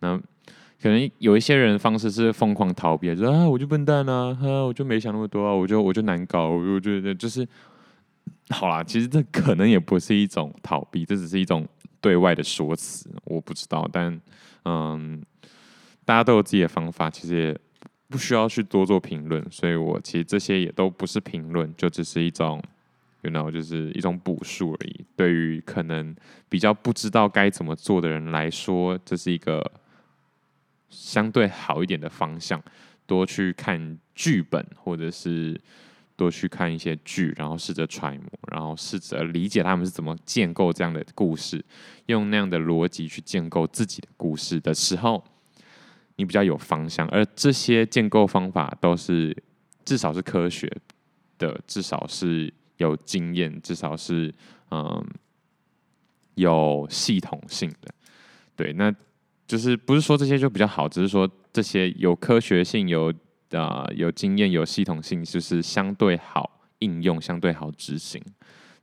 [0.00, 0.20] 那。
[0.84, 7.48] 可能有一些人方式是疯狂逃避，说啊，我就笨蛋啊，哈，我就没想那么多啊，我就我就难搞，我就觉得就是
[8.50, 8.84] 好啦。
[8.84, 11.66] 其实这可能也不是一种逃避，这只是一种
[12.02, 13.88] 对外的说辞，我不知道。
[13.90, 14.20] 但
[14.66, 15.24] 嗯，
[16.04, 17.58] 大家都有自己的方法，其实也
[18.10, 22.62] 不需要去多做评论，所以我其实这些也都不是评论，就只是一种
[23.22, 25.02] ，you know，就是一种补述而已。
[25.16, 26.14] 对于可能
[26.50, 29.72] 比较不知道该怎么做的人来说，这是一个
[30.88, 32.62] 相对好一点的方向。
[33.06, 35.60] 多去看剧本，或者是
[36.16, 41.64] 多去看一些剧，然后试着揣摩，然后试着理解他们是怎么建构这样的故事，
[42.06, 45.22] 用那样的逻辑去建构自己的故事的时候。
[46.16, 49.36] 你比较有方向，而这些建构方法都是
[49.84, 50.72] 至少是科学
[51.38, 54.32] 的，至少是有经验，至少是
[54.70, 55.04] 嗯
[56.36, 57.92] 有系统性的。
[58.54, 58.94] 对，那
[59.54, 63.14] 就是不是说这些就比较好，只是说这些有科学性、有
[63.52, 66.50] 啊、有经验、有系统性，就是相对好
[66.80, 68.20] 应用、相对好执行，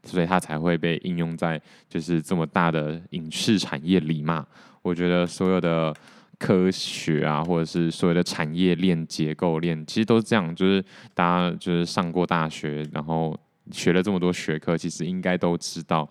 [0.05, 4.47] 所以它才会被应用在就是这么大的影视产业里嘛。
[4.82, 5.93] 我觉得所有的。
[6.39, 10.55] 科学啊，或者是所有的产业链、结构链，其实都是这样。
[10.55, 13.39] 就是大家就是上过大学，然后
[13.72, 16.09] 学了这么多学科，其实应该都知道，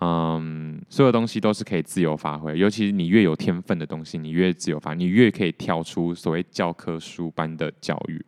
[0.00, 2.58] 嗯，所有东西都是可以自由发挥。
[2.58, 8.24] 尤其是你越有天分的东西，你越自由发，你越可以跳出所谓教科书般的教育。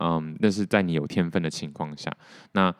[0.00, 2.12] 嗯，那是在你有天分的情况下。
[2.52, 2.72] 那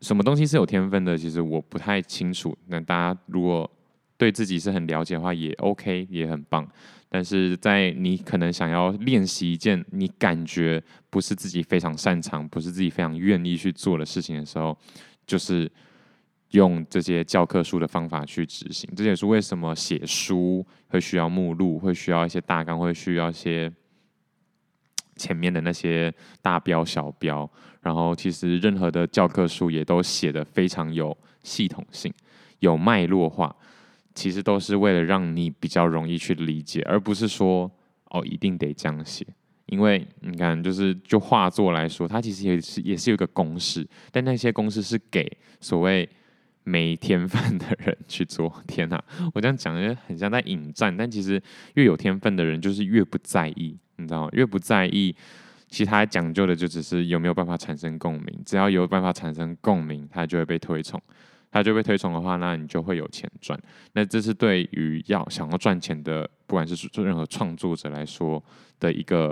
[0.00, 1.16] 什么东西是有天分的？
[1.16, 2.56] 其实我不太清楚。
[2.66, 3.70] 那大家如果
[4.16, 6.66] 对自己是很了解的话，也 OK，也很棒。
[7.10, 14.76] 但是在你可能想要练习一件你感觉不是自己非常擅长、不是自己非常愿意去做的事情的时候，
[15.26, 15.70] 就是
[16.50, 18.88] 用这些教科书的方法去执行。
[18.96, 23.72] 这也是为什么写书会需要目录，会需要一些大纲，会需要一些
[25.16, 27.50] 前面的那些大标小标。
[27.80, 32.12] 然后，其实任何的教科书也都写得非常有系统性、
[32.58, 33.54] 有脉络化。
[34.14, 37.70] 其实都是为了让你比较容易去理解，而不是说
[38.06, 39.24] 哦一定得这样写。
[39.66, 45.30] 因为你看，就是就画作来说，它其实也是也是有一个公式，但那些公式是给
[45.60, 46.08] 所谓
[46.68, 48.52] 没天分的人去做。
[48.66, 49.02] 天哪，
[49.34, 51.42] 我这样讲就很像在引战，但其实
[51.74, 54.28] 越有天分的人就是越不在意，你知道吗？
[54.32, 55.14] 越不在意，
[55.68, 61.00] 其他讲究的就只是有没有办法产生共鸣，只要有办法产生共鸣，他就会被推崇。
[61.50, 63.58] 他就被推崇的话，那你就会有钱赚。
[63.94, 68.42] 那这是对于要想要赚钱的，不管是做任何创作者来说
[68.78, 69.30] 的一个，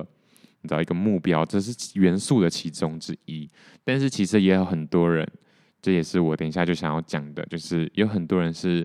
[0.62, 3.46] 你知道一个目标，这是元素的其中之一。
[3.84, 5.30] 但是其实也有很多人，
[5.86, 8.84] 这也是我等一下就想要讲的，就是有很多人是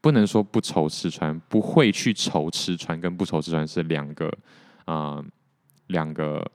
[0.00, 4.32] 不能说不愁吃穿，不会去愁吃穿，跟不愁吃穿是两个
[4.86, 5.22] 啊，
[5.88, 6.50] 两个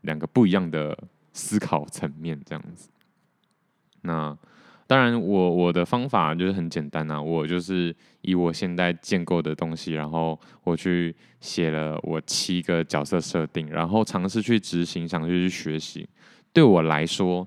[0.00, 0.98] 两个不一样的
[1.32, 2.88] 思考层面，这样子。
[4.00, 4.36] 那。
[4.90, 16.08] 当然我，我我的方法就是很简单啊，我就是以我现在建构的东西，然后我去写了我七个角色设定，然后尝试去执行，尝试去学习。
[16.52, 17.46] 对我来说，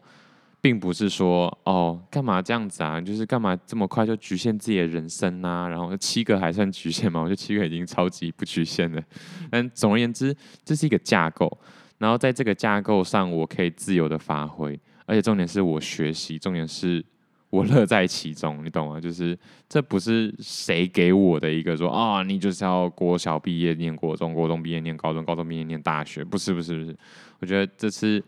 [0.63, 3.01] 并不是说哦，干嘛这样子啊？
[3.01, 5.67] 就是干嘛这么快就局限自己的人生啊？
[5.67, 7.19] 然后七个还算局限吗？
[7.19, 9.03] 我觉得七个已经超级不局限了。
[9.51, 10.33] 但总而言之，
[10.63, 11.51] 这是一个架构，
[11.97, 17.03] 然后在这个架构上，我可以自由的发挥，而且重点是我学习，重点是。
[17.49, 18.99] 我乐在其中，你懂吗？
[18.99, 19.37] 就是
[19.69, 26.97] 这不是谁给我的一个说啊，你就是要国小毕业念国中，国中毕业念高中，高中毕业念大学，不是不是不是。
[27.37, 28.19] 我觉得这次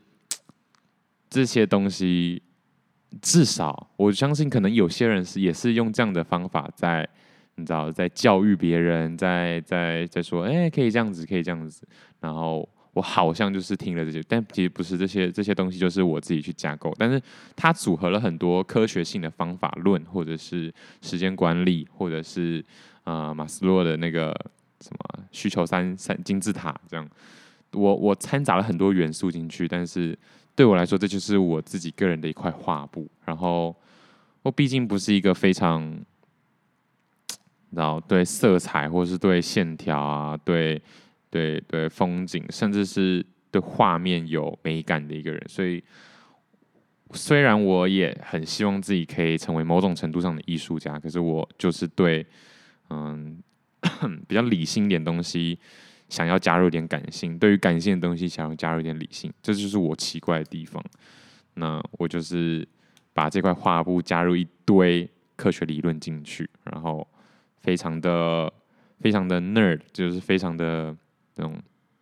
[1.29, 2.41] 这些东西，
[3.21, 7.07] 至少我相信，可能有些人是也是用这样的方法在，
[7.55, 11.87] 你知道，在教育别人，在在在说，哎，可以这样子，可以这样子，
[12.19, 12.67] 然后。
[12.95, 16.95] 我好像就是听了这些，但其实不是这些这些东西，就是我自己去架构。
[16.97, 17.21] 但是
[17.53, 22.63] 它组合了很多科学性的方法论，或者是时间管理，或者是
[23.03, 24.33] 啊、呃、马斯洛的那个
[24.79, 27.05] 什么需求三三金字塔这样。
[27.73, 30.17] 我我掺杂了很多元素进去，但是
[30.55, 33.07] 对我来说，这就是我自己个人的一块画布。
[33.25, 33.75] 然后
[34.41, 35.99] 我毕竟不是一个非常，
[37.71, 40.81] 然后对色彩或是对线条啊，对。
[41.31, 45.83] 对对，风景甚至是对画面有美感的一个人，所以
[47.11, 52.25] 虽然我也很希望自己可以成为某种程度上的艺术家，可是我就是对
[52.89, 53.37] 嗯
[54.29, 55.59] 比较理性一点东西
[56.09, 60.83] 想要加入点感性，对于感性的东西想要加入一点理性，这就是我奇怪的地方。
[61.55, 62.67] 那我就是
[63.13, 67.07] 把这块画布加入一堆科学理论进去，然后
[67.61, 68.51] 非常的
[68.99, 70.95] 非常的 nerd，就是非常的。
[71.37, 71.61] 那种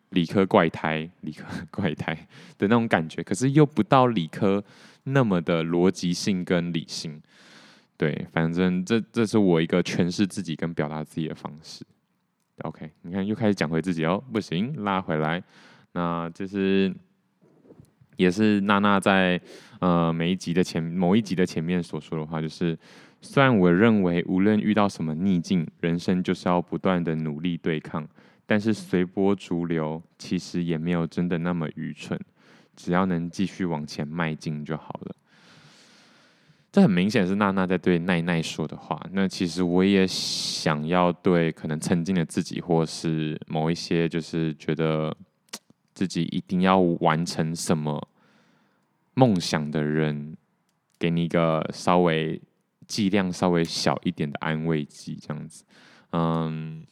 [0.09, 2.13] 理科怪胎、理科怪胎
[2.59, 4.63] 的那种感觉，可是又不到理科
[5.05, 7.19] 那么的逻辑性跟理性。
[7.97, 11.83] 对，反正这这是我一个诠释自己跟表达自己的方式。
[12.61, 15.43] OK，你看又开始讲回自己哦，不行，拉回来。
[15.93, 16.93] 那就是
[18.15, 19.41] 也是娜娜在
[19.79, 22.77] 呃每一集的前某一集的前面所说的话，就是
[23.21, 28.07] 虽然我认为无论遇到什么逆境，人生就是要不断的努力对抗，
[28.45, 32.19] 但是随波逐流其实也没有真的那么愚蠢，
[32.75, 35.15] 只要能继续往前迈进就好了。
[36.73, 38.99] 这很明显是娜娜在对奈奈说的话。
[39.11, 45.15] 那其实我也想要对可能曾经的自己，或是某一些就是觉得
[45.93, 48.09] 自己一定要完成什么
[49.13, 50.35] 梦想的人，
[50.97, 52.41] 给你一个稍微
[52.87, 55.63] 剂量稍微小一点的安慰剂，这样子。
[56.11, 56.83] 嗯，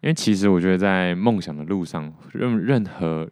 [0.00, 3.28] 因为其实我觉得在梦想的路上，任任何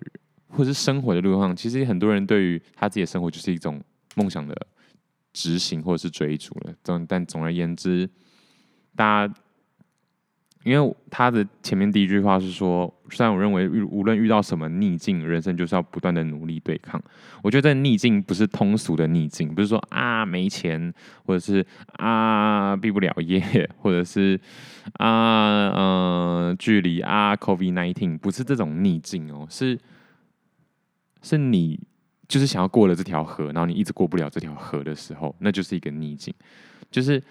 [0.49, 3.81] 或是生活的路上，其实很多人对于他自己的生活就是一种
[4.16, 4.66] 梦想的。
[5.33, 8.09] 执行或者是追逐了，总但总而言之，
[8.95, 9.35] 大家，
[10.64, 17.03] 因为他的前面第一句话是说，虽然我认为无论遇到什么逆境，人生就是要不断的努力对抗。
[17.43, 20.93] 我觉得逆境不是通俗的逆境，不是说啊没钱，
[21.24, 24.39] 或者是啊毕不了业，或者是
[24.99, 29.78] 啊嗯、距离啊 covid nineteen 不是这种逆境哦，是
[31.22, 31.80] 是你。
[32.33, 36.33] 就是想要过了这条河，然后你一直过不了这条河的时候，那就是一个逆境。
[36.91, 37.22] 就是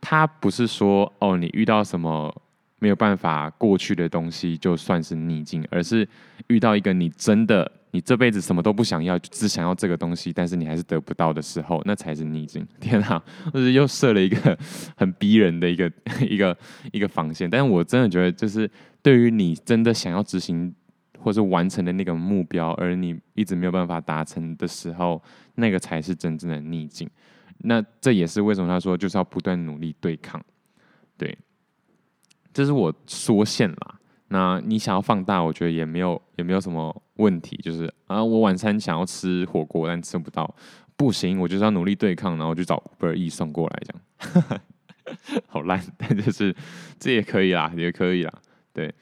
[0.00, 2.34] 他不是说哦，你遇到什么
[2.78, 6.08] 没有办法过去的东西就算是逆境，而是
[6.46, 12.66] 遇到一个你真的你这辈子什么都不想要，只想要这个东西，但是你还是得不到的时候，那才是逆境。
[12.80, 13.22] 天啊，
[13.52, 14.58] 就是又设了一个
[14.96, 15.92] 很逼人的一个
[16.26, 16.56] 一个
[16.90, 17.50] 一个防线。
[17.50, 18.70] 但是我真的觉得，就是
[19.02, 20.74] 对于你真的想要执行。
[21.20, 25.22] 或是完成的那个目标，而你一直没有办法达成的时候，
[25.56, 27.08] 那个才是真正的逆境。
[27.58, 30.40] 那这也是为什么他说就是要不断努力对抗。
[31.16, 31.36] 对，
[32.52, 33.98] 这是我缩限啦。
[34.28, 37.56] 那你想要放大，我觉得也没有也没有什么问题。
[37.56, 40.54] 就是啊，我晚餐想要吃火锅，但吃不到，
[40.96, 44.60] 不行，我就是要努力对抗，然后就找 Uber 送过来，这样。
[45.48, 46.54] 好烂，但就是
[47.00, 48.32] 这也可以啦，也可以啦，
[48.72, 48.94] 对。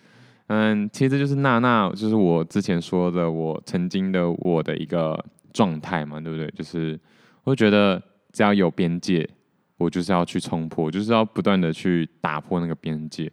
[0.49, 6.49] 嗯，其实就是娜娜，就是我之前说的，我曾经的我的一个状态嘛，对不对？
[6.53, 6.99] 就是
[7.43, 8.01] 我觉得
[8.33, 9.29] 只要有边界，
[9.77, 13.31] 我就是要去冲破，就是要不断的去打破那个边界，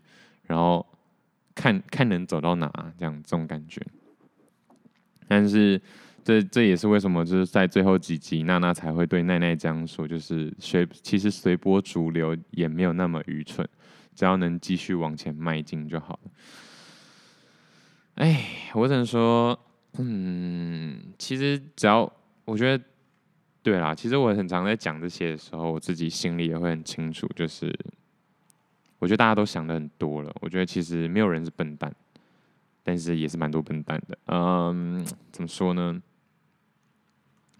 [0.47, 0.83] 然后
[1.53, 3.79] 看看能走到哪，这样这种感觉。
[5.27, 5.79] 但是
[6.23, 13.67] 这这也是为什么，就是在最后几集，娜娜才会对奈奈这样说，就是随其实随波逐流也没有那么愚蠢，
[14.15, 16.31] 只要能继续往前迈进就好了。
[18.15, 19.57] 哎，我只能说，
[19.97, 22.11] 嗯，其实只要
[22.45, 22.83] 我觉得，
[23.63, 27.73] 对啦，其实我很常在讲这些的时候，我自己心里也会很清楚，就是
[28.99, 30.31] 我觉得大家都想的很多了。
[30.41, 31.91] 我觉得其实没有人是笨蛋，
[32.83, 34.17] 但是也是蛮多笨蛋的。
[34.27, 35.99] 嗯，怎么说呢？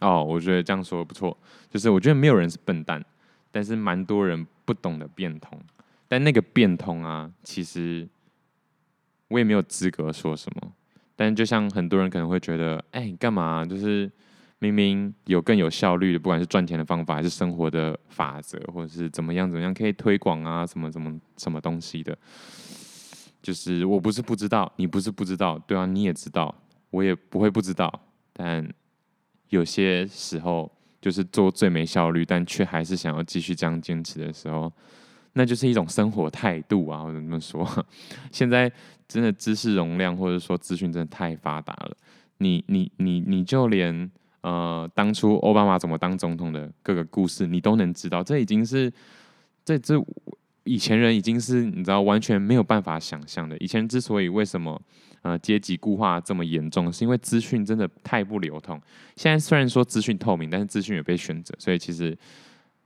[0.02, 1.36] 哦，我觉得这样说不错，
[1.70, 3.04] 就是我觉得没有人是笨蛋，
[3.52, 5.60] 但是蛮多人不懂得变通。
[6.08, 8.08] 但那个变通啊，其实。
[9.30, 10.72] 我也没有资格说什么，
[11.16, 13.66] 但就像很多人可能会觉得，哎、你干嘛？
[13.66, 14.12] 就是
[14.60, 22.18] 明明有更有效率的，不管是赚钱的方法，还是生活的法则，或者是怎么样怎么样可以推广啊，什么什么什么东西的。
[23.42, 26.54] 就是我不是不知道，你不是不知道，对啊，你也知道，
[26.92, 27.92] 我也不会不知道。
[28.32, 28.66] 但
[29.50, 30.72] 有些时候，
[31.02, 34.72] 就是做最没效率，但却还是想要继续这样坚持的时候。
[35.34, 37.68] 那就是一种生活态度啊，或者怎么说？
[38.32, 38.72] 现在
[39.08, 41.98] 真的知识容量或者说资讯真的太发达了，
[42.38, 44.10] 你你你你就连
[44.42, 48.94] 呃当初奥巴马怎么当总统的各个故事你都能知道，这已经是
[49.66, 49.96] 这这
[50.66, 53.58] 以前人已经是你知道完全没有办法想象的。
[53.58, 54.80] 以前之所以为什么
[55.24, 58.80] 呃阶级固化这么严重，是因为资讯真的太不流通。
[59.16, 62.16] 现在虽然说资讯透明，但是资讯也被选择，所以其实。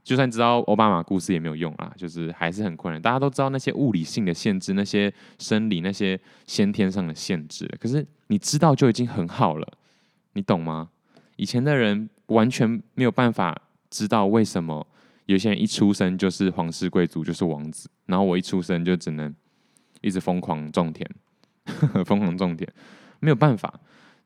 [0.07, 3.01] 就算知道奥巴马故事也没有用啊，就是还是很困难。
[3.01, 9.67] 大家都知道那些物理性的限制，那些生理、那些先天上的限制，可是你知道就已经很好了，
[10.31, 10.87] 你懂吗？
[11.35, 14.87] 以前的人完全没有办法知道为什么
[15.25, 19.35] 有些人一出生就是皇室贵族，就是王子，然后我一出生就只能
[19.99, 21.05] 一直疯狂种田，
[22.05, 22.65] 疯狂种田，
[23.19, 23.77] 没有办法。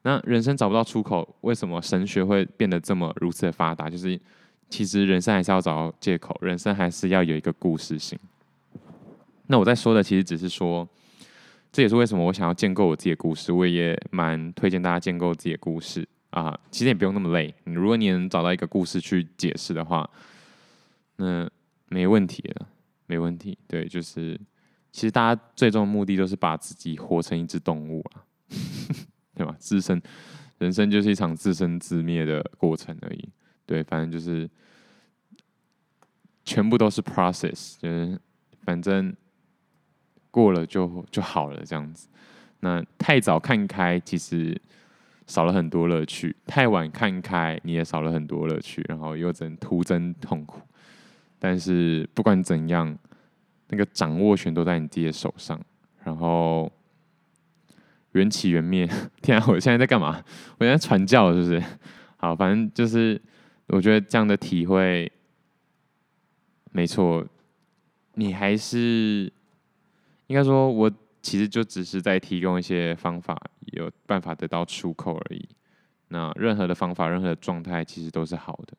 [0.03, 3.89] 那人生找不到出口，为什么神学会变得这么如此的发达？
[3.89, 4.21] 就是。
[4.71, 8.17] 其实人生还是要找借口，人生还是要有一个故事性。
[9.47, 10.87] 那我在说的其实只是说，
[11.73, 13.51] 这也是为什么我想要建构我自己的故事。
[13.51, 17.53] 我也蛮推荐大家建构自己的故事啊，其实也不用那么累。
[17.65, 20.09] 如果你能找到一个故事去解释的话，
[21.17, 21.47] 那
[21.89, 22.65] 没问题了，
[23.07, 23.57] 没问题。
[23.67, 24.39] 对，就是
[24.93, 28.23] 其实大家最终的目的都是把自己活成一只动物啊，
[29.35, 29.53] 对吧？
[29.59, 30.01] 自身，
[30.59, 33.27] 人生就是一场自生自灭的过程而已。
[33.71, 34.49] 对，反正就是
[36.43, 38.19] 全部都是 process，就是
[38.63, 39.15] 反正
[40.29, 42.09] 过了就就好了这样子。
[42.59, 44.59] 那太早看开，其实
[45.25, 50.59] 少了很多乐趣；太晚看开，你也少了很多乐趣，然后又增徒增痛苦。
[51.39, 52.93] 但是不管怎样，
[53.69, 55.57] 那个掌握权都在你自己的手上。
[56.03, 56.69] 然后
[58.11, 58.85] 缘起缘灭，
[59.23, 59.45] 天啊！
[59.47, 60.21] 我现在在干嘛？
[60.59, 61.63] 我现在传教是不是？
[62.17, 63.19] 好，反正就是
[63.67, 65.11] 我觉得这样的体会，
[66.71, 67.25] 没错。
[68.15, 69.31] 你还是
[70.27, 70.91] 应该说，我
[71.21, 73.41] 其实就只是在提供一些方法，
[73.73, 75.47] 有办法得到出口而已。
[76.09, 78.77] 那任何的方法，任何的状态，其实都是好的。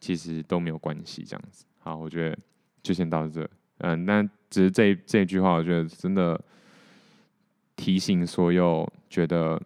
[0.00, 1.64] 其实都没有关系，这样子。
[1.80, 2.38] 好，我觉得
[2.84, 3.50] 就先到这。
[3.78, 6.40] 嗯，那只是这这句话，我觉得真的
[7.74, 9.60] 提醒所有觉得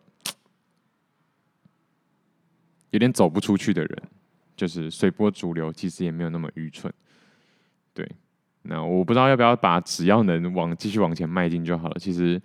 [2.88, 4.02] 有点走不出去的人，
[4.62, 6.92] 就是随波逐流，其实也没有那么愚蠢。
[7.92, 8.08] 对，
[8.62, 11.96] 那我不知道要不要把只要能往继续往前迈进就好了。
[11.98, 12.40] 其实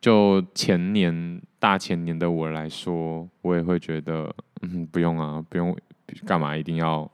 [0.00, 5.76] 就前年大前年的我来说，我也会觉得，嗯，不用啊，不用。
[6.24, 7.10] 干嘛一定要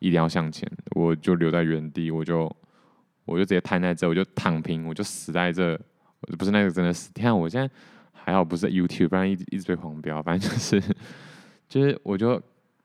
[0.00, 0.70] 一定要向前？
[0.90, 2.54] 我就留在原地，我就
[3.24, 5.74] 我就直接瘫在这，我就躺平，我就死在这。
[6.38, 7.10] 不是那个真的死。
[7.14, 7.74] 你看我现在
[8.12, 10.22] 还好，不是 YouTube，不然一直一直被黄标。
[10.22, 10.78] 反正就是
[11.70, 12.38] 就是，我就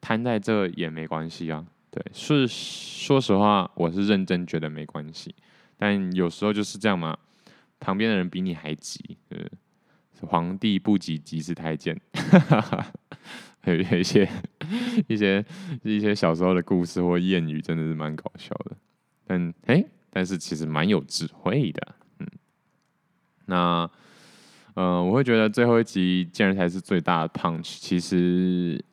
[0.04, 1.66] 瘫在这也没关系啊。
[1.90, 5.34] 对，是说实话，我是认真觉得没关系。
[5.78, 7.18] 但有时候就是这样嘛，
[7.80, 9.18] 旁边的人比你还急。
[9.30, 9.50] 就是
[10.26, 11.98] 皇帝不急急死太监。
[13.64, 14.30] 有一些
[15.08, 15.46] 一些
[15.84, 18.76] 一些小时候的故事或谚语，真的是蛮搞笑的。
[19.26, 21.96] 但哎、但是其实蛮有智慧的。
[22.20, 22.28] 嗯，
[23.46, 23.90] 那
[24.74, 27.78] 呃，我会觉得最后一集竟然才是最大的 punch。
[27.80, 28.84] 其实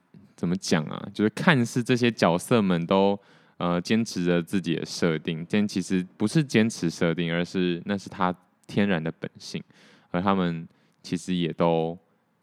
[0.40, 1.08] 怎么讲啊？
[1.12, 3.18] 就是看似这些角色们都
[3.58, 8.34] 呃坚持着自己的设定，但其实不是坚持设定，而是那是他
[8.66, 9.62] 天然的本性，
[10.10, 10.66] 而他们
[11.02, 11.98] 其实也都。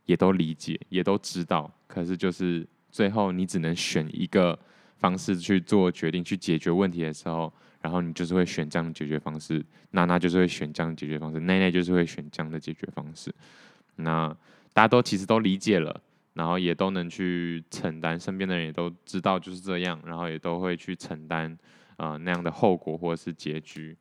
[0.07, 4.57] 也都理解，也都知道，可是就是最后你只能选一个
[4.99, 13.29] 方式去做决定，去解决问题的时候，然后你就是会选这样的解决方式，娜娜就是会选这样的解决方式，奈奈就是会选这样的解决方式。
[13.97, 14.29] 那
[14.71, 16.01] 大家都其实都理解了，
[16.37, 21.57] 然后也都能去承担，身边的人也都知道就是这样，然后也都会去承担
[21.97, 23.97] 啊、那样的后果或者是结局，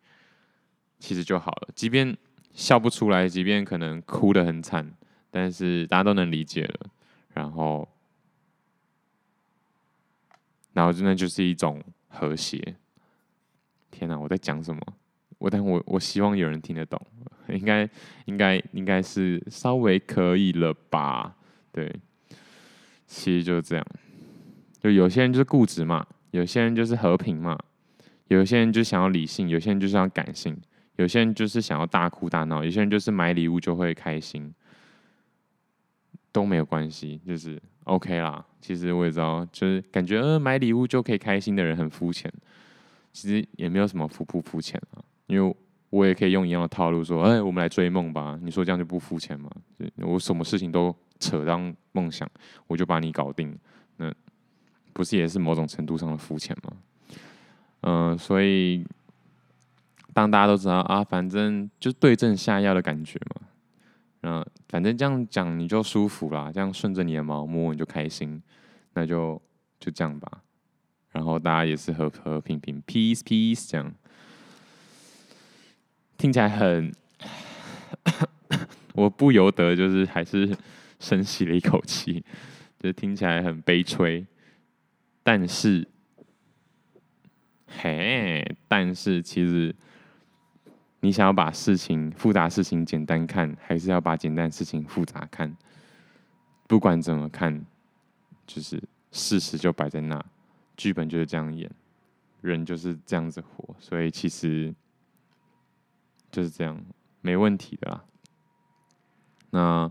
[0.98, 1.68] 其实就好了。
[1.74, 2.14] 即便
[2.52, 4.92] 笑不出来，即便可能哭得很惨。
[5.30, 6.90] 但是大家都能理解了，
[7.34, 7.86] 然后，
[10.72, 12.76] 然后真的就是一种和谐。
[13.90, 14.80] 天哪，我在讲什么？
[15.38, 16.98] 我但我我希望有人听得懂，
[17.48, 17.88] 应该
[18.24, 21.36] 应该应该是稍微可以了吧？
[21.72, 21.94] 对，
[23.06, 23.86] 其实就是这样。
[24.80, 27.58] 就有些人就是固执嘛，有些人就是和平嘛，
[28.28, 30.56] 有些人就想要理性，有些人就是要感性，
[30.96, 34.54] 有些人就是想要大哭大闹，有些人就是买礼物就会开心。
[36.32, 38.44] 都没有关系，就是 OK 啦。
[38.60, 42.30] 其实我也知道，就是感觉呃买礼物就可以开心的人很肤浅。
[43.10, 45.56] 其实也没有什么肤不肤浅啊，因为
[45.90, 48.38] 我也可以用一样的套路说，哎，我们来追梦吧。
[48.42, 49.50] 你说这样就不肤浅吗？
[49.96, 52.28] 我什么事情都扯当梦想，
[52.66, 53.56] 我就把你搞定，
[53.96, 54.12] 那
[54.92, 56.72] 不是也是某种程度上的肤浅吗？
[57.82, 58.84] 嗯、所以
[60.12, 63.42] 当大家都知道啊，反正就对症下药的感觉嘛。
[64.22, 68.42] 嗯，反正这样讲你就舒服啦，这样顺着你的毛摸你就开心，
[68.94, 69.40] 那就
[69.78, 70.42] 就这样吧。
[71.12, 73.94] 然后大家也是和和平平，peace peace，这样
[76.16, 76.92] 听起来很，
[78.94, 80.56] 我不由得就是还是
[81.00, 82.24] 深吸了一口气，
[82.78, 84.26] 就听起来很悲催。
[85.22, 85.86] 但是，
[87.66, 89.74] 嘿，但是其实。
[91.00, 95.54] 你想要把事情复杂事情简单看，还是要把简单事情复杂看？
[96.66, 97.64] 不管怎么看，
[98.44, 100.24] 就是事实就摆在那，
[100.76, 101.70] 剧本就是这样演，
[102.40, 104.74] 人就是这样子活，所以其实
[106.36, 106.78] 就是这样，
[107.22, 108.04] 没问题的啦。
[109.48, 109.90] 那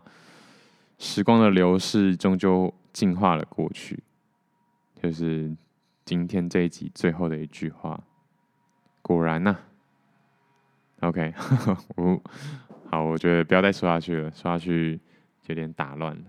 [1.00, 4.04] 时光的流逝终究净化了过去，
[5.02, 5.58] 就是
[6.06, 8.00] 今天这一集最后的一句话。
[9.02, 9.58] 果然呐、
[11.00, 11.34] OK，
[11.98, 12.22] 我
[12.92, 15.00] 好，我觉得不要再说下去了，说下去
[15.48, 16.26] 有点打乱了。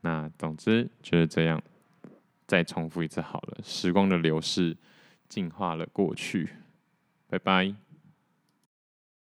[0.00, 1.62] 那总之就是这样，
[2.46, 3.58] 再重复一次好了。
[3.62, 4.74] 时光的流逝，
[5.28, 6.48] 净化了过去。
[7.28, 7.83] 拜拜。